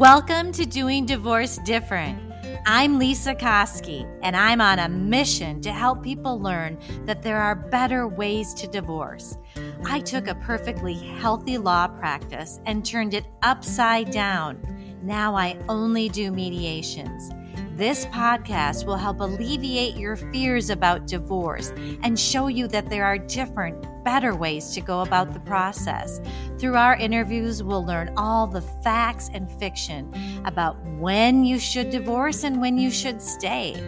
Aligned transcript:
Welcome 0.00 0.52
to 0.52 0.64
Doing 0.64 1.04
Divorce 1.04 1.58
Different. 1.58 2.18
I'm 2.64 2.98
Lesa 2.98 3.34
Koski, 3.38 4.10
and 4.22 4.34
I'm 4.34 4.58
on 4.62 4.78
a 4.78 4.88
mission 4.88 5.60
to 5.60 5.70
help 5.70 6.02
people 6.02 6.40
learn 6.40 6.78
that 7.04 7.20
there 7.20 7.36
are 7.36 7.54
better 7.54 8.08
ways 8.08 8.54
to 8.54 8.66
divorce. 8.66 9.36
I 9.84 10.00
took 10.00 10.26
a 10.26 10.36
perfectly 10.36 10.94
healthy 10.94 11.58
law 11.58 11.86
practice 11.86 12.60
and 12.64 12.82
turned 12.82 13.12
it 13.12 13.26
upside 13.42 14.10
down. 14.10 14.58
Now 15.02 15.36
I 15.36 15.58
only 15.68 16.08
do 16.08 16.32
mediations. 16.32 17.30
This 17.80 18.04
podcast 18.04 18.84
will 18.84 18.98
help 18.98 19.20
alleviate 19.20 19.96
your 19.96 20.14
fears 20.14 20.68
about 20.68 21.06
divorce 21.06 21.72
and 22.02 22.20
show 22.20 22.48
you 22.48 22.68
that 22.68 22.90
there 22.90 23.06
are 23.06 23.16
different, 23.16 24.04
better 24.04 24.34
ways 24.34 24.74
to 24.74 24.82
go 24.82 25.00
about 25.00 25.32
the 25.32 25.40
process. 25.40 26.20
Through 26.58 26.76
our 26.76 26.94
interviews, 26.96 27.62
we'll 27.62 27.82
learn 27.82 28.12
all 28.18 28.46
the 28.46 28.60
facts 28.60 29.30
and 29.32 29.50
fiction 29.52 30.12
about 30.44 30.76
when 30.98 31.42
you 31.42 31.58
should 31.58 31.88
divorce 31.88 32.44
and 32.44 32.60
when 32.60 32.76
you 32.76 32.90
should 32.90 33.22
stay, 33.22 33.82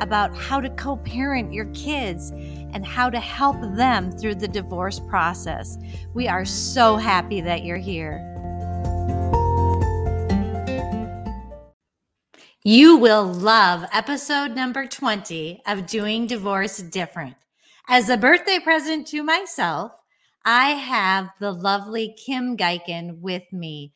about 0.00 0.36
how 0.36 0.58
to 0.58 0.68
co 0.70 0.96
parent 0.96 1.52
your 1.52 1.66
kids 1.66 2.32
and 2.32 2.84
how 2.84 3.08
to 3.08 3.20
help 3.20 3.60
them 3.76 4.10
through 4.10 4.34
the 4.34 4.48
divorce 4.48 4.98
process. 4.98 5.78
We 6.14 6.26
are 6.26 6.44
so 6.44 6.96
happy 6.96 7.40
that 7.42 7.64
you're 7.64 7.76
here. 7.76 8.35
You 12.68 12.96
will 12.96 13.22
love 13.24 13.84
episode 13.92 14.56
number 14.56 14.88
20 14.88 15.62
of 15.68 15.86
Doing 15.86 16.26
Divorce 16.26 16.78
Different. 16.78 17.36
As 17.88 18.08
a 18.08 18.16
birthday 18.16 18.58
present 18.58 19.06
to 19.06 19.22
myself, 19.22 19.92
I 20.44 20.70
have 20.70 21.28
the 21.38 21.52
lovely 21.52 22.16
Kim 22.26 22.56
Geiken 22.56 23.20
with 23.20 23.44
me, 23.52 23.92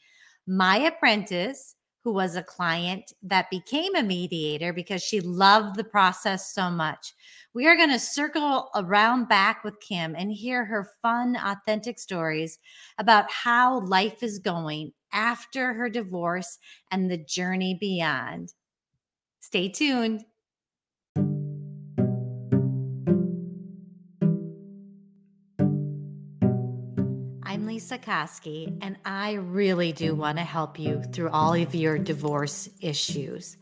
my 0.46 0.76
apprentice, 0.76 1.74
who 2.04 2.12
was 2.12 2.36
a 2.36 2.44
client 2.44 3.12
that 3.24 3.50
became 3.50 3.96
a 3.96 4.04
mediator 4.04 4.72
because 4.72 5.02
she 5.02 5.20
loved 5.20 5.74
the 5.74 5.82
process 5.82 6.54
so 6.54 6.70
much. 6.70 7.12
We 7.52 7.66
are 7.66 7.76
going 7.76 7.90
to 7.90 7.98
circle 7.98 8.70
around 8.76 9.28
back 9.28 9.64
with 9.64 9.80
Kim 9.80 10.14
and 10.14 10.30
hear 10.30 10.64
her 10.64 10.88
fun, 11.02 11.36
authentic 11.36 11.98
stories 11.98 12.60
about 12.98 13.28
how 13.32 13.80
life 13.80 14.22
is 14.22 14.38
going 14.38 14.92
after 15.12 15.72
her 15.72 15.88
divorce 15.90 16.58
and 16.92 17.10
the 17.10 17.18
journey 17.18 17.76
beyond. 17.80 18.54
Stay 19.42 19.70
tuned. 19.70 20.22
I'm 27.42 27.66
Lesa 27.66 27.98
Koski, 27.98 28.76
and 28.82 28.98
I 29.06 29.32
really 29.32 29.92
do 29.92 30.14
want 30.14 30.36
to 30.36 30.44
help 30.44 30.78
you 30.78 31.02
through 31.12 31.30
all 31.30 31.54
of 31.54 31.74
your 31.74 31.98
divorce 31.98 32.68
issues. 32.82 33.56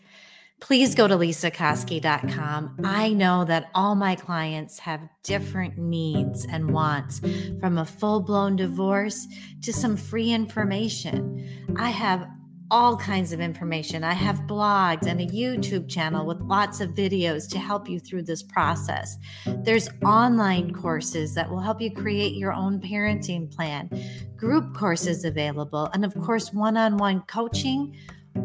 Please 0.61 0.97
go 0.97 1.07
to 1.07 1.15
lesakoski.com. 1.17 2.81
I 2.83 3.11
know 3.11 3.45
that 3.45 3.70
all 3.73 3.95
my 3.95 4.17
clients 4.17 4.81
have 4.81 5.08
different 5.23 5.79
needs 5.79 6.45
and 6.51 6.73
wants, 6.73 7.20
from 7.61 7.79
a 7.79 7.85
full 7.85 8.20
blown 8.20 8.57
divorce 8.57 9.29
to 9.63 9.73
some 9.73 9.97
free 9.97 10.33
information. 10.33 11.77
I 11.79 11.91
have 11.91 12.29
all 12.70 12.96
kinds 12.96 13.33
of 13.33 13.40
information. 13.40 14.05
I 14.05 14.14
have 14.14 14.40
blogs 14.42 15.06
and 15.06 15.20
a 15.20 15.27
YouTube 15.27 15.89
channel 15.89 16.27
with 16.27 16.40
lots 16.40 16.80
of 16.80 16.90
videos 16.90 17.48
to 17.51 17.58
help 17.58 17.89
you 17.89 17.98
through 17.98 18.23
this 18.23 18.42
process. 18.42 19.17
There's 19.46 19.89
online 20.05 20.73
courses 20.73 21.34
that 21.34 21.48
will 21.51 21.61
help 21.61 21.80
you 21.80 21.92
create 21.92 22.34
your 22.34 22.52
own 22.52 22.80
parenting 22.80 23.55
plan, 23.55 23.90
group 24.36 24.74
courses 24.74 25.24
available, 25.24 25.89
and 25.95 26.05
of 26.05 26.14
course, 26.14 26.52
one 26.52 26.77
on 26.77 26.96
one 26.96 27.23
coaching 27.23 27.96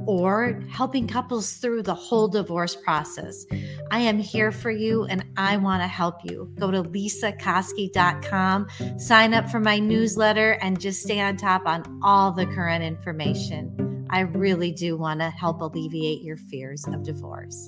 or 0.05 0.61
helping 0.69 1.07
couples 1.07 1.53
through 1.53 1.83
the 1.83 1.93
whole 1.93 2.27
divorce 2.27 2.75
process. 2.75 3.45
I 3.91 3.99
am 3.99 4.17
here 4.17 4.51
for 4.51 4.71
you 4.71 5.05
and 5.05 5.23
I 5.37 5.57
want 5.57 5.83
to 5.83 5.87
help 5.87 6.23
you. 6.23 6.51
Go 6.59 6.71
to 6.71 6.83
lesakoski.com, 6.83 8.67
sign 8.97 9.33
up 9.33 9.49
for 9.49 9.59
my 9.59 9.79
newsletter, 9.79 10.53
and 10.61 10.79
just 10.79 11.03
stay 11.03 11.19
on 11.19 11.37
top 11.37 11.65
on 11.65 11.99
all 12.03 12.31
the 12.31 12.45
current 12.47 12.83
information. 12.83 13.92
I 14.13 14.19
really 14.19 14.71
do 14.71 14.95
want 14.95 15.21
to 15.21 15.31
help 15.31 15.61
alleviate 15.61 16.21
your 16.21 16.37
fears 16.37 16.85
of 16.85 17.01
divorce. 17.01 17.67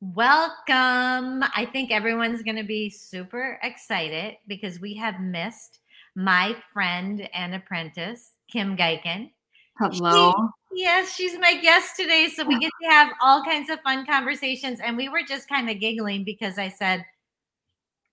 Welcome. 0.00 1.44
I 1.54 1.68
think 1.70 1.90
everyone's 1.90 2.42
going 2.42 2.56
to 2.56 2.62
be 2.62 2.88
super 2.88 3.60
excited 3.62 4.36
because 4.46 4.80
we 4.80 4.94
have 4.94 5.20
missed 5.20 5.80
my 6.16 6.56
friend 6.72 7.28
and 7.34 7.54
apprentice, 7.54 8.32
Kim 8.50 8.74
Geiken. 8.74 9.30
Hello. 9.78 10.32
She, 10.74 10.84
yes, 10.84 11.14
she's 11.14 11.38
my 11.38 11.60
guest 11.60 11.96
today. 11.96 12.28
So 12.34 12.46
we 12.46 12.58
get 12.58 12.72
to 12.82 12.88
have 12.88 13.12
all 13.20 13.44
kinds 13.44 13.68
of 13.68 13.78
fun 13.82 14.06
conversations. 14.06 14.80
And 14.80 14.96
we 14.96 15.10
were 15.10 15.22
just 15.22 15.50
kind 15.50 15.68
of 15.68 15.80
giggling 15.80 16.24
because 16.24 16.56
I 16.56 16.70
said, 16.70 17.04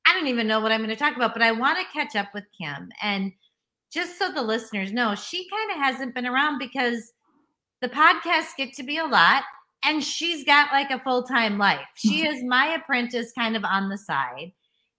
I 0.10 0.14
don't 0.14 0.28
even 0.28 0.48
know 0.48 0.60
what 0.60 0.72
I'm 0.72 0.80
going 0.80 0.90
to 0.90 0.96
talk 0.96 1.16
about, 1.16 1.34
but 1.34 1.44
I 1.44 1.52
want 1.52 1.78
to 1.78 1.94
catch 1.94 2.16
up 2.16 2.34
with 2.34 2.46
Kim. 2.60 2.90
And 3.04 3.32
just 3.94 4.18
so 4.18 4.32
the 4.32 4.42
listeners 4.42 4.92
know, 4.92 5.14
she 5.14 5.48
kind 5.50 5.72
of 5.72 5.78
hasn't 5.78 6.16
been 6.16 6.26
around 6.26 6.58
because 6.58 7.14
the 7.82 7.90
podcasts 7.90 8.56
get 8.58 8.74
to 8.74 8.84
be 8.84 8.98
a 8.98 9.06
lot 9.06 9.44
and 9.86 10.04
she's 10.04 10.44
got 10.44 10.72
like 10.72 10.90
a 10.90 11.00
full 11.00 11.24
time 11.24 11.60
life. 11.60 11.86
She 11.96 12.28
is 12.28 12.44
my 12.44 12.74
apprentice 12.74 13.32
kind 13.38 13.56
of 13.56 13.64
on 13.64 13.90
the 13.90 14.00
side. 14.00 14.52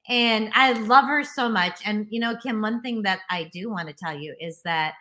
And 0.08 0.50
I 0.54 0.74
love 0.74 1.06
her 1.06 1.24
so 1.24 1.48
much. 1.48 1.80
And, 1.84 2.06
you 2.08 2.20
know, 2.20 2.36
Kim, 2.36 2.62
one 2.62 2.80
thing 2.80 3.02
that 3.02 3.20
I 3.30 3.50
do 3.52 3.68
want 3.68 3.88
to 3.88 3.94
tell 3.94 4.16
you 4.16 4.34
is 4.40 4.62
that 4.62 4.94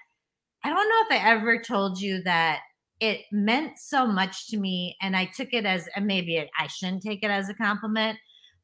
I 0.64 0.70
don't 0.70 0.90
know 0.90 1.16
if 1.16 1.22
I 1.22 1.30
ever 1.30 1.62
told 1.62 2.02
you 2.02 2.24
that 2.24 2.62
it 3.00 3.22
meant 3.31 3.78
so 3.78 4.08
much 4.08 4.47
to 4.47 4.58
me. 4.58 4.97
And 5.02 5.16
I 5.16 5.26
took 5.26 5.53
it 5.53 5.66
as, 5.66 5.88
and 5.96 6.08
maybe 6.08 6.50
I 6.59 6.68
shouldn't 6.68 7.03
take 7.03 7.24
it 7.24 7.30
as 7.30 7.47
a 7.47 7.53
compliment, 7.53 8.18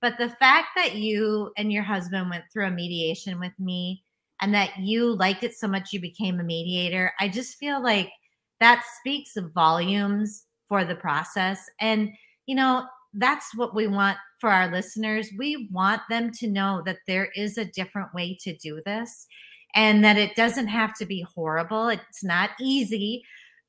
but 0.05 0.19
the 0.19 0.29
fact 0.29 0.67
that 0.75 0.97
you 0.97 1.51
and 1.57 1.73
your 1.73 1.81
husband 1.81 2.29
went 2.29 2.43
through 2.53 2.67
a 2.67 2.69
mediation 2.69 3.39
with 3.39 3.53
me 3.57 4.03
and 4.39 4.53
that 4.53 4.77
you 4.77 5.15
liked 5.15 5.43
it 5.43 5.55
so 5.55 5.67
much 5.67 5.91
you 5.91 5.99
became 5.99 6.39
a 6.39 6.43
mediator, 6.43 7.11
I 7.19 7.27
just 7.27 7.55
feel 7.55 7.81
like 7.81 8.11
that 8.59 8.83
speaks 8.99 9.33
volumes 9.55 10.43
for 10.67 10.85
the 10.85 10.93
process. 10.93 11.59
And, 11.81 12.11
you 12.45 12.53
know, 12.53 12.85
that's 13.15 13.55
what 13.55 13.73
we 13.73 13.87
want 13.87 14.19
for 14.39 14.51
our 14.51 14.71
listeners. 14.71 15.31
We 15.39 15.69
want 15.71 16.03
them 16.07 16.29
to 16.33 16.47
know 16.47 16.83
that 16.85 16.99
there 17.07 17.29
is 17.35 17.57
a 17.57 17.65
different 17.65 18.13
way 18.13 18.37
to 18.41 18.55
do 18.57 18.83
this 18.85 19.25
and 19.73 20.03
that 20.03 20.19
it 20.19 20.35
doesn't 20.35 20.67
have 20.67 20.93
to 20.99 21.07
be 21.07 21.25
horrible. 21.33 21.87
It's 21.87 22.23
not 22.23 22.51
easy, 22.61 23.23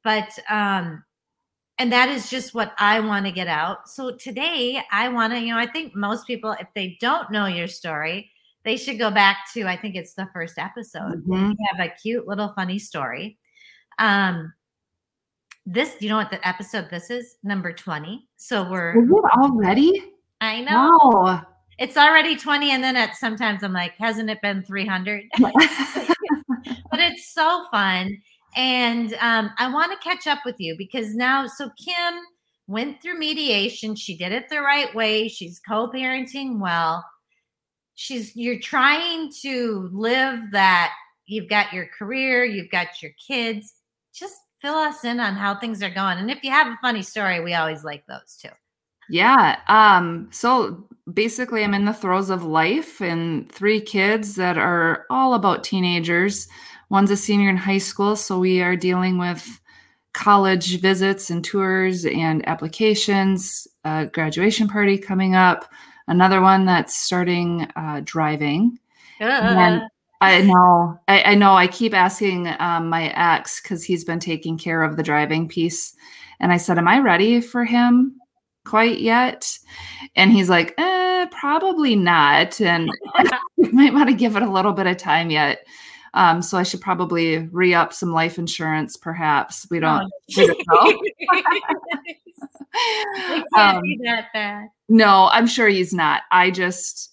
but 0.05 0.39
um, 0.51 1.03
and 1.79 1.93
that 1.93 2.09
is 2.09 2.31
just 2.31 2.55
what 2.55 2.73
I 2.79 3.01
want 3.01 3.27
to 3.27 3.33
get 3.33 3.49
out. 3.49 3.89
So 3.89 4.17
today, 4.17 4.81
I 4.91 5.09
want 5.09 5.33
to, 5.35 5.41
you 5.41 5.53
know, 5.53 5.59
I 5.59 5.67
think 5.67 5.95
most 5.95 6.27
people, 6.27 6.53
if 6.53 6.69
they 6.75 6.97
don't 7.01 7.31
know 7.31 7.47
your 7.47 7.69
story, 7.69 8.31
they 8.65 8.77
should 8.77 8.99
go 8.99 9.11
back 9.11 9.49
to, 9.55 9.65
I 9.65 9.77
think 9.77 9.95
it's 9.95 10.15
the 10.15 10.29
first 10.33 10.59
episode. 10.59 11.23
Mm-hmm. 11.27 11.51
We 11.51 11.57
have 11.71 11.87
a 11.87 11.95
cute 11.95 12.27
little 12.27 12.53
funny 12.55 12.79
story. 12.79 13.39
Um, 13.99 14.55
this, 15.67 15.97
you 16.01 16.09
know 16.09 16.17
what 16.17 16.31
the 16.31 16.47
episode 16.47 16.89
this 16.91 17.11
is? 17.11 17.37
Number 17.43 17.73
20. 17.73 18.27
So 18.37 18.69
we're 18.71 19.03
is 19.03 19.11
it 19.11 19.39
already? 19.39 20.13
I 20.41 20.63
know. 20.63 20.91
Wow. 21.03 21.43
It's 21.79 21.99
already 21.99 22.37
20. 22.37 22.71
And 22.71 22.83
then 22.83 22.97
at 22.97 23.17
sometimes 23.17 23.63
I'm 23.63 23.73
like, 23.73 23.93
hasn't 23.99 24.31
it 24.31 24.41
been 24.41 24.63
300? 24.63 25.25
but 25.39 27.01
it's 27.01 27.29
so 27.35 27.67
fun. 27.71 28.17
And 28.57 29.15
um, 29.21 29.51
I 29.59 29.71
want 29.73 29.93
to 29.93 30.09
catch 30.09 30.27
up 30.27 30.39
with 30.45 30.57
you 30.59 30.77
because 30.77 31.15
now, 31.15 31.47
so 31.47 31.71
Kim 31.79 32.15
went 32.67 33.01
through 33.01 33.19
mediation. 33.19 33.95
She 33.95 34.17
did 34.17 34.33
it 34.33 34.49
the 34.49 34.61
right 34.61 34.93
way. 34.95 35.29
She's 35.29 35.61
co 35.61 35.89
parenting 35.89 36.59
well. 36.59 37.05
She's, 37.95 38.35
you're 38.35 38.61
trying 38.61 39.31
to 39.43 39.89
live 39.93 40.41
that 40.53 40.93
you've 41.27 41.49
got 41.49 41.73
your 41.73 41.87
career, 41.99 42.45
you've 42.45 42.71
got 42.71 43.03
your 43.03 43.13
kids. 43.27 43.75
Just 44.15 44.37
fill 44.61 44.75
us 44.75 45.05
in 45.05 45.21
on 45.21 45.35
how 45.35 45.55
things 45.55 45.83
are 45.83 45.91
going. 45.91 46.19
And 46.19 46.31
if 46.31 46.43
you 46.43 46.51
have 46.51 46.67
a 46.67 46.79
funny 46.81 47.03
story, 47.03 47.41
we 47.41 47.55
always 47.55 47.85
like 47.85 48.07
those 48.07 48.37
too. 48.41 48.49
Yeah. 49.09 49.59
Um, 49.69 50.29
so 50.33 50.85
basically 51.13 51.63
I'm 51.63 51.75
in 51.75 51.85
the 51.85 51.93
throes 51.93 52.31
of 52.31 52.43
life 52.45 53.01
and 53.01 53.51
three 53.51 53.81
kids 53.81 54.35
that 54.37 54.59
are 54.59 55.07
all 55.11 55.35
about 55.35 55.63
teenagers. 55.63 56.49
One's 56.89 57.11
a 57.11 57.17
senior 57.17 57.49
in 57.49 57.57
high 57.57 57.79
school, 57.79 58.17
so 58.17 58.39
we 58.39 58.63
are 58.63 58.77
dealing 58.77 59.19
with 59.19 59.61
college 60.13 60.81
visits 60.81 61.31
and 61.31 61.45
tours 61.45 62.07
and 62.07 62.47
applications, 62.49 63.69
a 63.85 64.07
graduation 64.07 64.69
party 64.69 64.97
coming 64.97 65.35
up, 65.35 65.71
another 66.09 66.41
one 66.41 66.65
that's 66.65 66.97
starting 66.97 67.69
uh, 67.77 68.01
driving. 68.05 68.79
And 69.59 69.83
I 70.21 70.41
know, 70.43 70.99
I, 71.09 71.23
I, 71.23 71.35
know. 71.35 71.55
I 71.55 71.67
keep 71.67 71.93
asking 71.93 72.49
um, 72.59 72.89
my 72.89 73.09
ex 73.09 73.61
because 73.61 73.85
he's 73.85 74.05
been 74.05 74.19
taking 74.19 74.57
care 74.57 74.83
of 74.83 74.97
the 74.97 75.03
driving 75.03 75.47
piece, 75.47 75.95
and 76.41 76.53
I 76.53 76.57
said, 76.57 76.79
"Am 76.79 76.89
I 76.89 77.01
ready 77.01 77.41
for 77.43 77.65
him 77.65 78.19
quite 78.65 79.01
yet?" 79.01 79.59
And 80.15 80.33
he's 80.33 80.49
like, 80.49 80.73
eh, 80.79 81.27
"Probably 81.31 81.97
not," 81.97 82.59
and 82.63 82.91
you 83.59 83.71
might 83.73 83.93
want 83.93 84.09
to 84.09 84.15
give 84.15 84.37
it 84.37 84.43
a 84.43 84.51
little 84.51 84.73
bit 84.73 84.87
of 84.87 84.97
time 84.97 85.31
yet. 85.31 85.67
Um, 86.17 86.41
so 86.41 86.57
I 86.57 86.63
should 86.63 86.81
probably 86.81 87.47
re 87.53 87.75
up 87.75 87.93
some 87.93 88.11
life 88.11 88.39
insurance, 88.39 88.97
perhaps. 88.97 89.67
We 89.71 89.81
don't, 89.81 90.11
oh, 90.11 90.19
we 90.37 90.47
don't 90.47 91.45
know. 93.53 93.61
um, 93.61 93.83
that 94.03 94.29
bad. 94.33 94.69
No, 94.89 95.29
I'm 95.31 95.47
sure 95.47 95.69
he's 95.69 95.93
not. 95.93 96.23
I 96.31 96.51
just, 96.51 97.13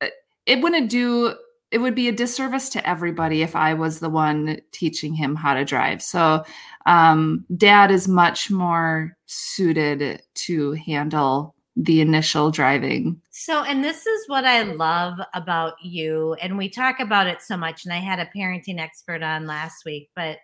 uh, 0.00 0.06
it 0.46 0.60
wouldn't 0.62 0.88
do, 0.88 1.34
it 1.72 1.78
would 1.78 1.96
be 1.96 2.06
a 2.08 2.12
disservice 2.12 2.68
to 2.70 2.88
everybody 2.88 3.42
if 3.42 3.56
I 3.56 3.74
was 3.74 3.98
the 3.98 4.08
one 4.08 4.60
teaching 4.70 5.14
him 5.14 5.34
how 5.34 5.54
to 5.54 5.64
drive. 5.64 6.00
So, 6.00 6.44
um, 6.86 7.44
dad 7.56 7.90
is 7.90 8.06
much 8.06 8.52
more 8.52 9.16
suited 9.26 10.22
to 10.34 10.72
handle 10.72 11.53
the 11.76 12.00
initial 12.00 12.50
driving. 12.50 13.20
So, 13.30 13.64
and 13.64 13.82
this 13.82 14.06
is 14.06 14.28
what 14.28 14.44
I 14.44 14.62
love 14.62 15.18
about 15.34 15.74
you. 15.82 16.34
And 16.34 16.56
we 16.56 16.68
talk 16.68 17.00
about 17.00 17.26
it 17.26 17.42
so 17.42 17.56
much. 17.56 17.84
And 17.84 17.92
I 17.92 17.98
had 17.98 18.20
a 18.20 18.30
parenting 18.36 18.78
expert 18.78 19.22
on 19.22 19.46
last 19.46 19.84
week, 19.84 20.10
but 20.14 20.38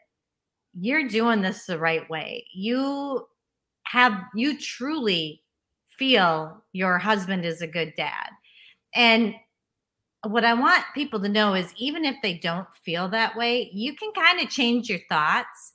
you're 0.79 1.07
doing 1.09 1.41
this 1.41 1.67
the 1.67 1.79
right 1.79 2.09
way. 2.11 2.47
You 2.53 3.27
have, 3.85 4.13
you 4.35 4.59
truly 4.59 5.43
feel 5.99 6.65
your 6.73 6.99
husband 6.99 7.45
is 7.45 7.63
a 7.63 7.67
good 7.67 7.93
dad. 7.97 8.31
And 8.95 9.35
what 10.27 10.45
I 10.45 10.55
want 10.55 10.85
people 10.95 11.21
to 11.21 11.29
know 11.29 11.55
is 11.55 11.73
even 11.77 12.05
if 12.05 12.17
they 12.23 12.35
don't 12.35 12.69
feel 12.85 13.09
that 13.09 13.37
way, 13.37 13.71
you 13.73 13.95
can 13.95 14.13
kind 14.13 14.41
of 14.41 14.51
change 14.51 14.89
your 14.89 15.01
thoughts 15.09 15.73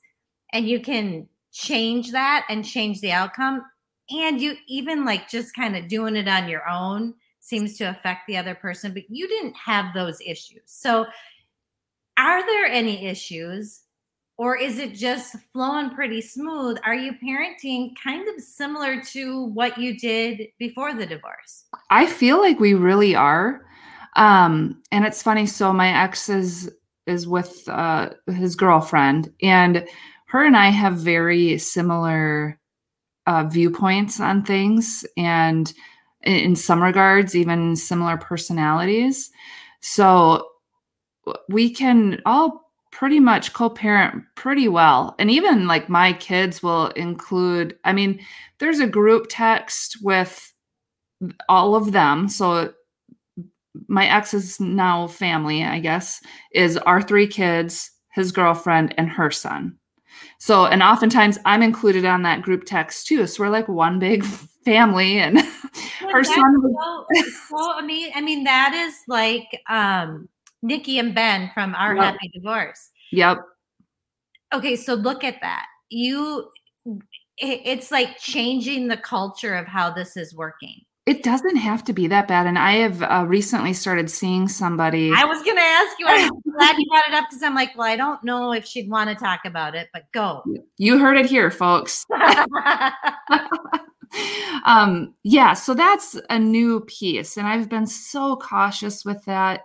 and 0.52 0.68
you 0.68 0.80
can 0.80 1.28
change 1.52 2.12
that 2.12 2.44
and 2.48 2.64
change 2.64 3.00
the 3.00 3.12
outcome 3.12 3.62
and 4.10 4.40
you 4.40 4.54
even 4.66 5.04
like 5.04 5.28
just 5.28 5.54
kind 5.54 5.76
of 5.76 5.88
doing 5.88 6.16
it 6.16 6.28
on 6.28 6.48
your 6.48 6.68
own 6.68 7.14
seems 7.40 7.76
to 7.78 7.84
affect 7.84 8.26
the 8.26 8.36
other 8.36 8.54
person 8.54 8.92
but 8.92 9.04
you 9.08 9.28
didn't 9.28 9.56
have 9.56 9.94
those 9.94 10.18
issues. 10.24 10.62
So 10.66 11.06
are 12.18 12.46
there 12.46 12.66
any 12.66 13.06
issues 13.06 13.82
or 14.38 14.56
is 14.56 14.78
it 14.78 14.92
just 14.92 15.34
flowing 15.52 15.90
pretty 15.90 16.20
smooth? 16.20 16.76
Are 16.84 16.94
you 16.94 17.12
parenting 17.12 17.92
kind 18.02 18.28
of 18.28 18.42
similar 18.42 19.02
to 19.12 19.44
what 19.46 19.78
you 19.78 19.98
did 19.98 20.48
before 20.58 20.94
the 20.94 21.06
divorce? 21.06 21.64
I 21.90 22.06
feel 22.06 22.38
like 22.38 22.60
we 22.60 22.74
really 22.74 23.14
are 23.14 23.66
um 24.16 24.82
and 24.90 25.04
it's 25.04 25.22
funny 25.22 25.46
so 25.46 25.72
my 25.72 26.02
ex 26.02 26.28
is 26.28 26.70
is 27.06 27.26
with 27.28 27.68
uh 27.68 28.10
his 28.26 28.56
girlfriend 28.56 29.32
and 29.42 29.86
her 30.26 30.44
and 30.44 30.56
i 30.56 30.68
have 30.68 30.94
very 30.94 31.56
similar 31.58 32.58
uh, 33.26 33.44
viewpoints 33.44 34.20
on 34.20 34.44
things 34.44 35.04
and 35.16 35.72
in 36.22 36.56
some 36.56 36.82
regards 36.82 37.34
even 37.36 37.76
similar 37.76 38.16
personalities. 38.16 39.30
So 39.80 40.48
we 41.48 41.70
can 41.70 42.20
all 42.26 42.72
pretty 42.92 43.20
much 43.20 43.52
co-parent 43.52 44.24
pretty 44.34 44.68
well. 44.68 45.14
And 45.18 45.30
even 45.30 45.66
like 45.66 45.88
my 45.88 46.12
kids 46.14 46.62
will 46.62 46.88
include 46.90 47.76
i 47.84 47.92
mean 47.92 48.20
there's 48.58 48.80
a 48.80 48.86
group 48.86 49.26
text 49.28 49.98
with 50.02 50.52
all 51.48 51.74
of 51.74 51.92
them. 51.92 52.28
So 52.28 52.72
my 53.88 54.06
ex's 54.06 54.58
now 54.58 55.06
family 55.06 55.62
i 55.62 55.78
guess 55.78 56.20
is 56.52 56.76
our 56.78 57.02
three 57.02 57.26
kids 57.26 57.90
his 58.12 58.32
girlfriend 58.32 58.94
and 58.96 59.08
her 59.10 59.30
son 59.30 59.76
so, 60.38 60.66
and 60.66 60.82
oftentimes 60.82 61.38
I'm 61.44 61.62
included 61.62 62.04
on 62.04 62.22
that 62.22 62.42
group 62.42 62.64
text 62.64 63.06
too. 63.06 63.26
So 63.26 63.42
we're 63.42 63.50
like 63.50 63.68
one 63.68 63.98
big 63.98 64.24
family 64.64 65.18
and 65.18 65.36
well, 65.36 66.12
her 66.12 66.24
son. 66.24 66.62
So, 66.62 67.06
so, 67.48 67.72
I 67.72 67.82
mean, 67.84 68.10
I 68.14 68.20
mean, 68.20 68.44
that 68.44 68.74
is 68.74 68.94
like 69.08 69.62
um, 69.68 70.28
Nikki 70.62 70.98
and 70.98 71.14
Ben 71.14 71.50
from 71.54 71.74
Our 71.74 71.94
yep. 71.94 72.04
Happy 72.04 72.30
Divorce. 72.34 72.90
Yep. 73.12 73.38
Okay. 74.52 74.76
So 74.76 74.94
look 74.94 75.24
at 75.24 75.36
that. 75.40 75.66
You, 75.90 76.50
it's 77.38 77.90
like 77.90 78.18
changing 78.18 78.88
the 78.88 78.96
culture 78.96 79.54
of 79.54 79.66
how 79.66 79.90
this 79.90 80.16
is 80.16 80.34
working. 80.34 80.82
It 81.06 81.22
doesn't 81.22 81.56
have 81.56 81.84
to 81.84 81.92
be 81.92 82.08
that 82.08 82.26
bad. 82.26 82.46
And 82.46 82.58
I 82.58 82.72
have 82.72 83.02
uh, 83.02 83.24
recently 83.28 83.72
started 83.72 84.10
seeing 84.10 84.48
somebody. 84.48 85.12
I 85.14 85.24
was 85.24 85.40
going 85.44 85.56
to 85.56 85.62
ask 85.62 85.96
you. 86.00 86.06
I'm 86.08 86.30
glad 86.52 86.76
you 86.76 86.86
brought 86.88 87.08
it 87.08 87.14
up 87.14 87.26
because 87.28 87.44
I'm 87.44 87.54
like, 87.54 87.76
well, 87.76 87.86
I 87.86 87.96
don't 87.96 88.22
know 88.24 88.52
if 88.52 88.66
she'd 88.66 88.90
want 88.90 89.08
to 89.10 89.14
talk 89.14 89.44
about 89.44 89.76
it, 89.76 89.88
but 89.92 90.10
go. 90.12 90.42
You 90.78 90.98
heard 90.98 91.16
it 91.16 91.26
here, 91.26 91.52
folks. 91.52 92.04
um, 94.64 95.14
yeah, 95.22 95.52
so 95.52 95.74
that's 95.74 96.18
a 96.28 96.40
new 96.40 96.80
piece. 96.80 97.36
And 97.36 97.46
I've 97.46 97.68
been 97.68 97.86
so 97.86 98.34
cautious 98.36 99.04
with 99.04 99.24
that. 99.26 99.60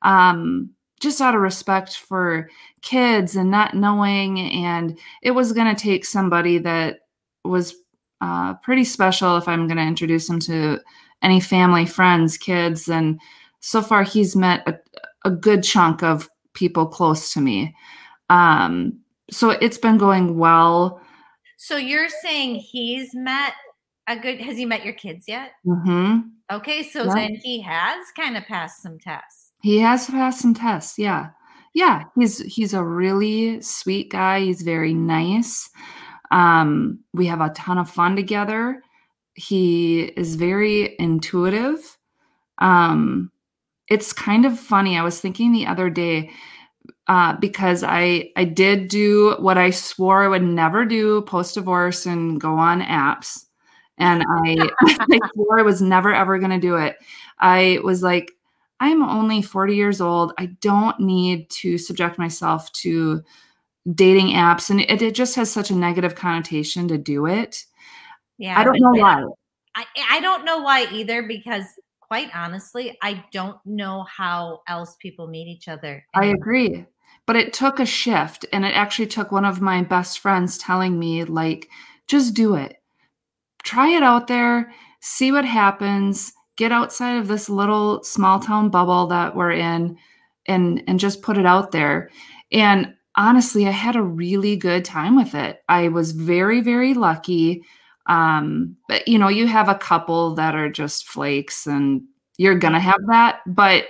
Um, 0.00 0.70
just 1.00 1.20
out 1.20 1.34
of 1.34 1.42
respect 1.42 1.96
for 1.96 2.48
kids 2.80 3.36
and 3.36 3.50
not 3.50 3.74
knowing. 3.74 4.40
And 4.40 4.98
it 5.22 5.32
was 5.32 5.52
going 5.52 5.74
to 5.74 5.80
take 5.80 6.06
somebody 6.06 6.56
that 6.58 7.00
was 7.44 7.74
uh, 8.20 8.54
pretty 8.54 8.84
special 8.84 9.36
if 9.36 9.48
I'm 9.48 9.66
going 9.66 9.76
to 9.76 9.82
introduce 9.82 10.28
him 10.28 10.40
to 10.40 10.80
any 11.22 11.40
family, 11.40 11.86
friends, 11.86 12.36
kids. 12.36 12.88
And 12.88 13.20
so 13.60 13.82
far, 13.82 14.02
he's 14.02 14.36
met 14.36 14.66
a, 14.66 14.78
a 15.24 15.30
good 15.30 15.62
chunk 15.62 16.02
of 16.02 16.28
people 16.54 16.86
close 16.86 17.32
to 17.32 17.40
me. 17.40 17.74
Um, 18.30 18.98
so 19.30 19.50
it's 19.50 19.78
been 19.78 19.98
going 19.98 20.38
well. 20.38 21.00
So 21.56 21.76
you're 21.76 22.08
saying 22.08 22.56
he's 22.56 23.14
met 23.14 23.54
a 24.06 24.16
good, 24.16 24.40
has 24.40 24.56
he 24.56 24.66
met 24.66 24.84
your 24.84 24.94
kids 24.94 25.26
yet? 25.26 25.52
Mm-hmm. 25.66 26.20
Okay. 26.52 26.82
So 26.82 27.04
yeah. 27.04 27.14
then 27.14 27.34
he 27.42 27.60
has 27.60 28.06
kind 28.16 28.36
of 28.36 28.44
passed 28.44 28.82
some 28.82 28.98
tests. 28.98 29.52
He 29.62 29.78
has 29.80 30.06
passed 30.06 30.40
some 30.40 30.54
tests. 30.54 30.98
Yeah. 30.98 31.30
Yeah. 31.74 32.04
He's, 32.14 32.38
he's 32.38 32.72
a 32.72 32.84
really 32.84 33.60
sweet 33.62 34.10
guy. 34.10 34.40
He's 34.40 34.62
very 34.62 34.94
nice. 34.94 35.68
Um, 36.30 37.00
we 37.12 37.26
have 37.26 37.40
a 37.40 37.50
ton 37.50 37.78
of 37.78 37.90
fun 37.90 38.16
together. 38.16 38.82
He 39.34 40.02
is 40.16 40.36
very 40.36 40.96
intuitive. 40.98 41.96
Um, 42.58 43.30
it's 43.88 44.12
kind 44.12 44.46
of 44.46 44.58
funny. 44.58 44.98
I 44.98 45.02
was 45.02 45.20
thinking 45.20 45.52
the 45.52 45.66
other 45.66 45.90
day 45.90 46.30
uh, 47.08 47.34
because 47.34 47.84
I 47.84 48.30
I 48.36 48.44
did 48.44 48.88
do 48.88 49.36
what 49.38 49.58
I 49.58 49.70
swore 49.70 50.24
I 50.24 50.28
would 50.28 50.42
never 50.42 50.84
do 50.84 51.22
post 51.22 51.54
divorce 51.54 52.06
and 52.06 52.40
go 52.40 52.54
on 52.56 52.82
apps, 52.82 53.44
and 53.98 54.24
I, 54.44 54.68
I 54.82 55.20
swore 55.34 55.60
I 55.60 55.62
was 55.62 55.80
never 55.80 56.12
ever 56.12 56.38
going 56.38 56.50
to 56.50 56.58
do 56.58 56.76
it. 56.76 56.96
I 57.38 57.78
was 57.84 58.02
like, 58.02 58.32
I'm 58.80 59.02
only 59.02 59.42
40 59.42 59.74
years 59.76 60.00
old. 60.00 60.32
I 60.38 60.46
don't 60.60 60.98
need 61.00 61.48
to 61.50 61.78
subject 61.78 62.18
myself 62.18 62.72
to 62.72 63.22
dating 63.94 64.28
apps 64.28 64.70
and 64.70 64.80
it, 64.80 65.02
it 65.02 65.14
just 65.14 65.36
has 65.36 65.50
such 65.50 65.70
a 65.70 65.74
negative 65.74 66.14
connotation 66.14 66.88
to 66.88 66.98
do 66.98 67.26
it. 67.26 67.64
Yeah. 68.38 68.58
i 68.58 68.64
don't 68.64 68.78
know 68.80 68.92
why. 68.92 69.24
I, 69.74 69.84
I 70.10 70.20
don't 70.20 70.44
know 70.44 70.58
why 70.58 70.86
either 70.92 71.22
because 71.22 71.64
quite 72.00 72.28
honestly 72.34 72.96
i 73.02 73.24
don't 73.32 73.56
know 73.64 74.04
how 74.04 74.60
else 74.68 74.96
people 75.00 75.26
meet 75.26 75.48
each 75.48 75.68
other 75.68 76.04
anymore. 76.14 76.22
i 76.22 76.26
agree. 76.26 76.86
But 77.26 77.36
it 77.36 77.52
took 77.52 77.80
a 77.80 77.86
shift 77.86 78.46
and 78.52 78.64
it 78.64 78.74
actually 78.74 79.08
took 79.08 79.32
one 79.32 79.44
of 79.44 79.60
my 79.60 79.82
best 79.82 80.20
friends 80.20 80.58
telling 80.58 80.98
me 80.98 81.24
like 81.24 81.68
just 82.06 82.34
do 82.34 82.54
it. 82.54 82.76
Try 83.64 83.88
it 83.90 84.02
out 84.02 84.28
there. 84.28 84.72
See 85.00 85.32
what 85.32 85.44
happens. 85.44 86.32
Get 86.56 86.70
outside 86.70 87.18
of 87.18 87.26
this 87.26 87.50
little 87.50 88.02
small 88.04 88.38
town 88.38 88.70
bubble 88.70 89.08
that 89.08 89.34
we're 89.34 89.52
in 89.52 89.98
and 90.46 90.82
and 90.86 91.00
just 91.00 91.20
put 91.20 91.36
it 91.36 91.46
out 91.46 91.72
there. 91.72 92.10
And 92.52 92.94
honestly, 93.16 93.66
I 93.66 93.72
had 93.72 93.96
a 93.96 94.02
really 94.02 94.56
good 94.56 94.84
time 94.84 95.16
with 95.16 95.34
it. 95.34 95.62
I 95.68 95.88
was 95.88 96.12
very, 96.12 96.60
very 96.60 96.94
lucky. 96.94 97.62
Um, 98.06 98.76
but 98.88 99.06
you 99.08 99.18
know, 99.18 99.28
you 99.28 99.46
have 99.46 99.68
a 99.68 99.74
couple 99.74 100.34
that 100.36 100.54
are 100.54 100.70
just 100.70 101.06
flakes 101.06 101.66
and 101.66 102.02
you're 102.38 102.58
gonna 102.58 102.80
have 102.80 103.00
that. 103.08 103.40
But 103.46 103.86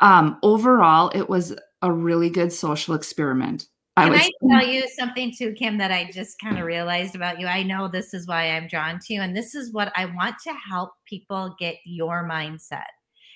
um, 0.00 0.38
overall, 0.42 1.10
it 1.14 1.28
was 1.28 1.54
a 1.82 1.92
really 1.92 2.30
good 2.30 2.52
social 2.52 2.94
experiment. 2.94 3.66
I 3.98 4.04
Can 4.04 4.12
was, 4.12 4.20
I 4.20 4.60
tell 4.60 4.68
you 4.68 4.88
something 4.98 5.32
too, 5.36 5.54
Kim, 5.54 5.78
that 5.78 5.90
I 5.90 6.10
just 6.12 6.38
kind 6.38 6.58
of 6.58 6.66
realized 6.66 7.14
about 7.14 7.40
you? 7.40 7.46
I 7.46 7.62
know 7.62 7.88
this 7.88 8.12
is 8.12 8.26
why 8.26 8.50
I'm 8.50 8.68
drawn 8.68 8.98
to 8.98 9.14
you, 9.14 9.22
and 9.22 9.34
this 9.34 9.54
is 9.54 9.72
what 9.72 9.90
I 9.96 10.04
want 10.04 10.36
to 10.44 10.52
help 10.52 10.90
people 11.06 11.54
get 11.58 11.76
your 11.86 12.28
mindset. 12.28 12.84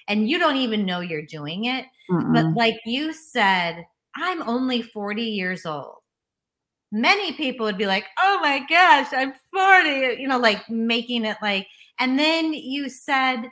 And 0.07 0.29
you 0.29 0.39
don't 0.39 0.57
even 0.57 0.85
know 0.85 1.01
you're 1.01 1.25
doing 1.25 1.65
it. 1.67 1.87
Mm-mm. 2.11 2.35
But 2.35 2.55
like 2.55 2.79
you 2.85 3.13
said, 3.13 3.85
I'm 4.17 4.43
only 4.49 4.83
40 4.83 5.23
years 5.23 5.67
old. 5.67 5.97
Many 6.93 7.33
people 7.33 7.67
would 7.67 7.79
be 7.79 7.87
like, 7.87 8.05
oh 8.19 8.39
my 8.43 8.65
gosh, 8.69 9.09
I'm 9.13 9.33
40, 9.53 10.21
you 10.21 10.27
know, 10.27 10.39
like 10.39 10.69
making 10.69 11.25
it 11.25 11.37
like, 11.41 11.67
and 12.01 12.19
then 12.19 12.53
you 12.53 12.89
said 12.89 13.43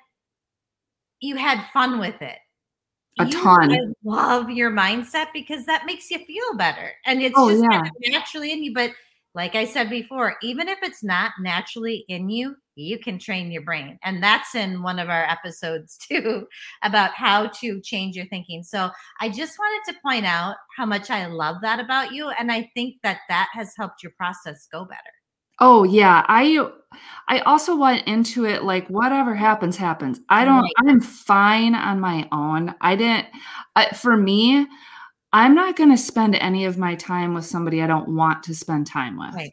you 1.21 1.37
had 1.37 1.65
fun 1.73 1.99
with 1.99 2.21
it 2.21 2.38
a 3.19 3.27
you, 3.27 3.33
ton. 3.33 3.73
I 3.73 3.79
love 4.05 4.50
your 4.50 4.71
mindset 4.71 5.27
because 5.33 5.67
that 5.67 5.87
makes 5.87 6.11
you 6.11 6.25
feel 6.25 6.57
better. 6.57 6.93
And 7.05 7.23
it's 7.23 7.35
oh, 7.37 7.50
just 7.50 7.62
yeah. 7.62 7.81
kind 7.81 7.87
of 7.87 7.93
naturally 8.09 8.53
in 8.53 8.62
you. 8.62 8.75
But 8.75 8.93
like 9.38 9.54
I 9.54 9.66
said 9.66 9.88
before, 9.88 10.35
even 10.42 10.66
if 10.66 10.80
it's 10.83 11.04
not 11.04 11.30
naturally 11.40 12.04
in 12.09 12.28
you, 12.28 12.57
you 12.75 12.99
can 12.99 13.21
train 13.21 13.52
your 13.52 13.62
brain. 13.62 13.97
And 14.02 14.21
that's 14.21 14.57
in 14.57 14.83
one 14.83 14.99
of 14.99 15.09
our 15.09 15.23
episodes 15.23 15.97
too 16.09 16.49
about 16.83 17.12
how 17.12 17.47
to 17.61 17.80
change 17.80 18.16
your 18.16 18.26
thinking. 18.26 18.64
So 18.64 18.90
I 19.21 19.28
just 19.28 19.57
wanted 19.57 19.92
to 19.92 20.00
point 20.00 20.26
out 20.26 20.57
how 20.76 20.87
much 20.87 21.09
I 21.09 21.26
love 21.26 21.59
that 21.62 21.78
about 21.78 22.11
you. 22.11 22.30
And 22.30 22.50
I 22.50 22.68
think 22.75 22.97
that 23.04 23.21
that 23.28 23.47
has 23.52 23.73
helped 23.78 24.02
your 24.02 24.11
process 24.16 24.66
go 24.73 24.85
better. 24.85 24.99
Oh 25.61 25.85
yeah, 25.85 26.25
I 26.28 26.68
I 27.28 27.38
also 27.40 27.76
went 27.76 28.09
into 28.09 28.45
it 28.45 28.64
like 28.64 28.88
whatever 28.88 29.37
happens 29.37 29.76
happens. 29.76 30.18
I 30.28 30.45
don't 30.45 30.62
right. 30.62 30.73
I'm 30.78 31.00
fine 31.00 31.76
on 31.76 32.00
my 32.00 32.28
own. 32.33 32.75
I 32.80 32.97
didn't 32.97 33.26
uh, 33.76 33.95
for 33.95 34.16
me 34.16 34.66
I'm 35.38 35.54
not 35.54 35.76
going 35.76 35.90
to 35.90 35.97
spend 35.97 36.35
any 36.35 36.64
of 36.64 36.78
my 36.78 36.97
time 36.97 37.33
with 37.33 37.45
somebody 37.45 37.80
I 37.80 37.87
don't 37.87 38.16
want 38.16 38.42
to 38.42 38.54
spend 38.57 38.88
time 38.88 39.16
with. 39.16 39.33
Right. 39.37 39.52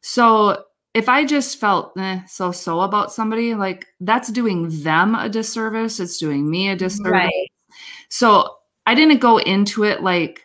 So 0.00 0.62
if 0.94 1.08
I 1.08 1.24
just 1.24 1.58
felt 1.58 1.98
eh, 1.98 2.20
so 2.28 2.52
so 2.52 2.82
about 2.82 3.12
somebody, 3.12 3.56
like 3.56 3.84
that's 3.98 4.30
doing 4.30 4.68
them 4.84 5.16
a 5.16 5.28
disservice. 5.28 5.98
It's 5.98 6.18
doing 6.18 6.48
me 6.48 6.68
a 6.68 6.76
disservice. 6.76 7.10
Right. 7.10 7.48
So 8.10 8.48
I 8.86 8.94
didn't 8.94 9.18
go 9.18 9.38
into 9.38 9.82
it 9.82 10.04
like 10.04 10.42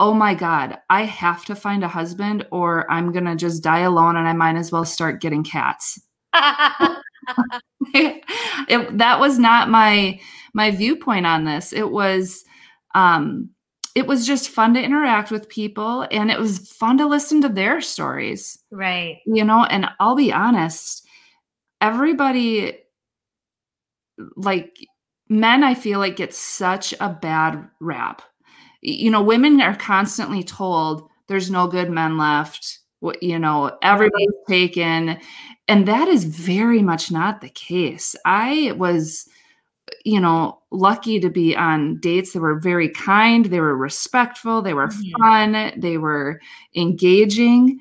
oh 0.00 0.12
my 0.12 0.34
God, 0.34 0.76
I 0.90 1.02
have 1.04 1.44
to 1.44 1.54
find 1.54 1.84
a 1.84 1.88
husband 1.88 2.44
or 2.50 2.90
I'm 2.90 3.12
going 3.12 3.26
to 3.26 3.36
just 3.36 3.62
die 3.62 3.80
alone 3.80 4.16
and 4.16 4.26
I 4.26 4.32
might 4.32 4.56
as 4.56 4.72
well 4.72 4.84
start 4.84 5.20
getting 5.20 5.44
cats. 5.44 6.00
it, 7.94 8.98
that 8.98 9.20
was 9.20 9.38
not 9.38 9.70
my 9.70 10.18
my 10.52 10.72
viewpoint 10.72 11.26
on 11.26 11.44
this. 11.44 11.72
It 11.72 11.92
was 11.92 12.42
um 12.96 13.50
it 13.94 14.06
was 14.06 14.26
just 14.26 14.48
fun 14.48 14.74
to 14.74 14.82
interact 14.82 15.30
with 15.30 15.48
people 15.48 16.06
and 16.10 16.30
it 16.30 16.38
was 16.38 16.70
fun 16.70 16.98
to 16.98 17.06
listen 17.06 17.40
to 17.42 17.48
their 17.48 17.80
stories. 17.80 18.58
Right. 18.70 19.18
You 19.26 19.44
know, 19.44 19.64
and 19.64 19.86
I'll 20.00 20.16
be 20.16 20.32
honest, 20.32 21.06
everybody 21.80 22.78
like 24.36 24.76
men 25.28 25.64
I 25.64 25.74
feel 25.74 25.98
like 25.98 26.16
get 26.16 26.34
such 26.34 26.94
a 27.00 27.08
bad 27.08 27.68
rap 27.80 28.22
you 28.82 29.10
know, 29.10 29.22
women 29.22 29.60
are 29.60 29.76
constantly 29.76 30.42
told 30.42 31.08
there's 31.28 31.50
no 31.50 31.68
good 31.68 31.88
men 31.88 32.18
left. 32.18 32.80
You 33.20 33.38
know, 33.38 33.76
everybody's 33.82 34.28
taken. 34.48 35.18
And 35.68 35.88
that 35.88 36.08
is 36.08 36.24
very 36.24 36.82
much 36.82 37.10
not 37.10 37.40
the 37.40 37.48
case. 37.48 38.14
I 38.26 38.72
was, 38.76 39.28
you 40.04 40.20
know, 40.20 40.60
lucky 40.70 41.20
to 41.20 41.30
be 41.30 41.56
on 41.56 41.98
dates 42.00 42.32
that 42.32 42.40
were 42.40 42.58
very 42.58 42.88
kind, 42.88 43.46
they 43.46 43.60
were 43.60 43.76
respectful, 43.76 44.62
they 44.62 44.74
were 44.74 44.88
mm-hmm. 44.88 45.22
fun, 45.22 45.80
they 45.80 45.98
were 45.98 46.40
engaging. 46.74 47.78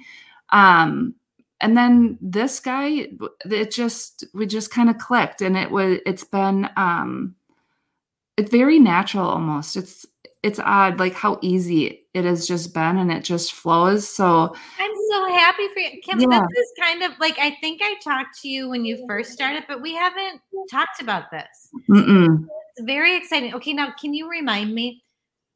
Um, 0.49 1.15
and 1.59 1.77
then 1.77 2.17
this 2.21 2.59
guy, 2.59 3.07
it 3.45 3.71
just, 3.71 4.25
we 4.33 4.45
just 4.45 4.71
kind 4.71 4.89
of 4.89 4.97
clicked 4.97 5.41
and 5.41 5.55
it 5.55 5.71
was, 5.71 5.99
it's 6.05 6.23
been, 6.23 6.69
um, 6.75 7.35
it's 8.37 8.49
very 8.49 8.79
natural 8.79 9.27
almost. 9.27 9.77
It's, 9.77 10.05
it's 10.43 10.59
odd 10.59 10.99
like 10.99 11.13
how 11.13 11.37
easy 11.41 12.07
it 12.13 12.25
has 12.25 12.47
just 12.47 12.73
been 12.73 12.97
and 12.97 13.11
it 13.11 13.23
just 13.23 13.53
flows. 13.53 14.07
So 14.07 14.55
I'm 14.79 14.91
so 15.11 15.33
happy 15.33 15.67
for 15.73 15.79
you. 15.79 16.01
Kim, 16.01 16.19
yeah. 16.19 16.27
this 16.27 16.59
is 16.59 16.73
kind 16.79 17.03
of 17.03 17.11
like 17.19 17.37
I 17.39 17.55
think 17.61 17.81
I 17.83 17.95
talked 18.03 18.41
to 18.41 18.49
you 18.49 18.69
when 18.69 18.83
you 18.83 19.05
first 19.07 19.31
started, 19.31 19.63
but 19.67 19.81
we 19.81 19.95
haven't 19.95 20.41
talked 20.69 21.01
about 21.01 21.31
this. 21.31 21.69
Mm-mm. 21.89 22.47
It's 22.75 22.85
very 22.85 23.15
exciting. 23.15 23.53
Okay, 23.53 23.73
now 23.73 23.93
can 23.99 24.13
you 24.13 24.29
remind 24.29 24.73
me 24.73 25.03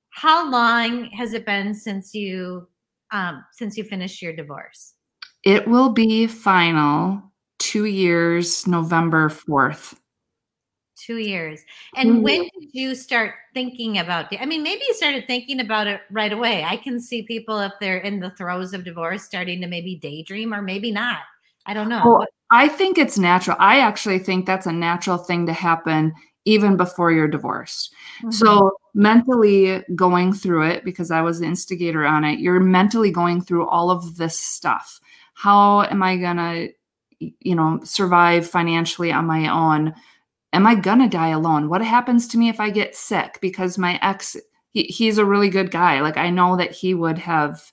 how 0.09 0.49
long 0.49 1.05
has 1.05 1.33
it 1.33 1.45
been 1.45 1.73
since 1.73 2.13
you 2.13 2.67
um 3.11 3.43
since 3.51 3.77
you 3.77 3.83
finished 3.83 4.21
your 4.21 4.33
divorce? 4.33 4.93
It 5.43 5.67
will 5.67 5.89
be 5.89 6.27
final 6.27 7.21
two 7.59 7.85
years, 7.85 8.67
November 8.67 9.29
4th 9.29 9.95
two 11.05 11.17
years. 11.17 11.61
And 11.95 12.09
mm-hmm. 12.09 12.21
when 12.21 12.41
did 12.41 12.69
you 12.73 12.95
start 12.95 13.33
thinking 13.53 13.99
about 13.99 14.31
it? 14.33 14.41
I 14.41 14.45
mean, 14.45 14.63
maybe 14.63 14.81
you 14.87 14.93
started 14.93 15.27
thinking 15.27 15.59
about 15.59 15.87
it 15.87 16.01
right 16.09 16.33
away. 16.33 16.63
I 16.63 16.77
can 16.77 16.99
see 16.99 17.23
people 17.23 17.59
if 17.59 17.73
they're 17.79 17.97
in 17.97 18.19
the 18.19 18.31
throes 18.31 18.73
of 18.73 18.83
divorce 18.83 19.23
starting 19.23 19.61
to 19.61 19.67
maybe 19.67 19.95
daydream 19.95 20.53
or 20.53 20.61
maybe 20.61 20.91
not. 20.91 21.19
I 21.65 21.73
don't 21.73 21.89
know. 21.89 22.03
Well, 22.05 22.25
I 22.51 22.67
think 22.67 22.97
it's 22.97 23.17
natural. 23.17 23.57
I 23.59 23.79
actually 23.79 24.19
think 24.19 24.45
that's 24.45 24.67
a 24.67 24.71
natural 24.71 25.17
thing 25.17 25.45
to 25.47 25.53
happen 25.53 26.13
even 26.45 26.77
before 26.77 27.11
you're 27.11 27.27
divorced. 27.27 27.93
Mm-hmm. 28.19 28.31
So, 28.31 28.71
mentally 28.93 29.83
going 29.95 30.31
through 30.31 30.67
it, 30.67 30.85
because 30.85 31.11
I 31.11 31.21
was 31.21 31.39
the 31.39 31.47
instigator 31.47 32.05
on 32.05 32.23
it, 32.23 32.39
you're 32.39 32.59
mentally 32.59 33.11
going 33.11 33.41
through 33.41 33.67
all 33.67 33.89
of 33.89 34.17
this 34.17 34.39
stuff. 34.39 34.99
How 35.33 35.81
am 35.83 36.03
I 36.03 36.17
going 36.17 36.37
to, 36.37 36.69
you 37.19 37.55
know, 37.55 37.79
survive 37.83 38.47
financially 38.47 39.11
on 39.11 39.25
my 39.25 39.49
own? 39.49 39.93
Am 40.55 40.65
I 40.65 40.75
gonna 40.75 41.09
die 41.09 41.29
alone? 41.29 41.69
What 41.69 41.81
happens 41.81 42.27
to 42.29 42.37
me 42.37 42.49
if 42.49 42.59
I 42.59 42.69
get 42.69 42.95
sick? 42.95 43.39
Because 43.41 43.77
my 43.77 43.99
ex, 44.01 44.37
he, 44.71 44.83
he's 44.83 45.17
a 45.17 45.25
really 45.25 45.49
good 45.49 45.69
guy. 45.69 46.01
Like 46.01 46.17
I 46.17 46.29
know 46.29 46.55
that 46.55 46.71
he 46.71 46.93
would 46.93 47.17
have, 47.17 47.71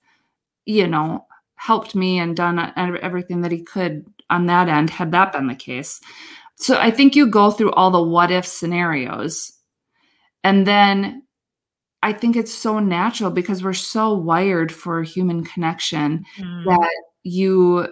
you 0.67 0.87
know, 0.87 1.27
helped 1.55 1.95
me 1.95 2.19
and 2.19 2.37
done 2.37 2.73
everything 2.77 3.43
that 3.43 3.53
he 3.53 3.63
could 3.63 4.05
on 4.31 4.47
that 4.47 4.69
end 4.69 4.91
had 4.91 5.13
that 5.13 5.33
been 5.33 5.47
the 5.47 5.55
case. 5.55 6.01
So 6.57 6.77
I 6.79 6.91
think 6.91 7.15
you 7.15 7.27
go 7.27 7.51
through 7.51 7.73
all 7.73 7.91
the 7.91 8.03
what 8.03 8.31
if 8.31 8.45
scenarios. 8.47 9.53
And 10.43 10.67
then 10.67 11.23
I 12.03 12.13
think 12.13 12.35
it's 12.35 12.53
so 12.53 12.81
natural 12.81 13.31
because 13.31 13.63
we're 13.63 13.75
so 13.75 14.13
wired 14.13 14.73
for 14.73 15.05
human 15.05 15.45
connection 15.45 16.25
mm. 16.37 16.65
that 16.65 16.91
you 17.23 17.87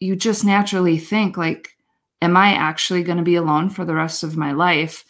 you 0.00 0.16
just 0.16 0.46
naturally 0.46 0.96
think 0.96 1.36
like 1.36 1.76
am 2.22 2.36
I 2.36 2.54
actually 2.54 3.02
going 3.02 3.18
to 3.18 3.24
be 3.24 3.36
alone 3.36 3.70
for 3.70 3.84
the 3.84 3.94
rest 3.94 4.22
of 4.22 4.36
my 4.36 4.52
life? 4.52 5.04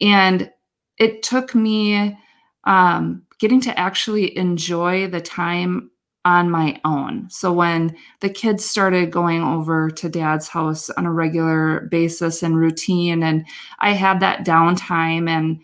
And 0.00 0.50
it 0.98 1.22
took 1.22 1.54
me 1.54 2.18
um, 2.64 3.22
getting 3.38 3.60
to 3.62 3.78
actually 3.78 4.36
enjoy 4.36 5.08
the 5.08 5.20
time 5.20 5.90
on 6.24 6.50
my 6.50 6.78
own. 6.84 7.28
So 7.30 7.52
when 7.52 7.96
the 8.20 8.28
kids 8.28 8.64
started 8.64 9.10
going 9.10 9.42
over 9.42 9.90
to 9.90 10.08
dad's 10.08 10.48
house 10.48 10.90
on 10.90 11.06
a 11.06 11.12
regular 11.12 11.88
basis 11.90 12.42
and 12.42 12.56
routine, 12.56 13.22
and 13.22 13.46
I 13.78 13.92
had 13.92 14.20
that 14.20 14.44
downtime, 14.44 15.30
and 15.30 15.60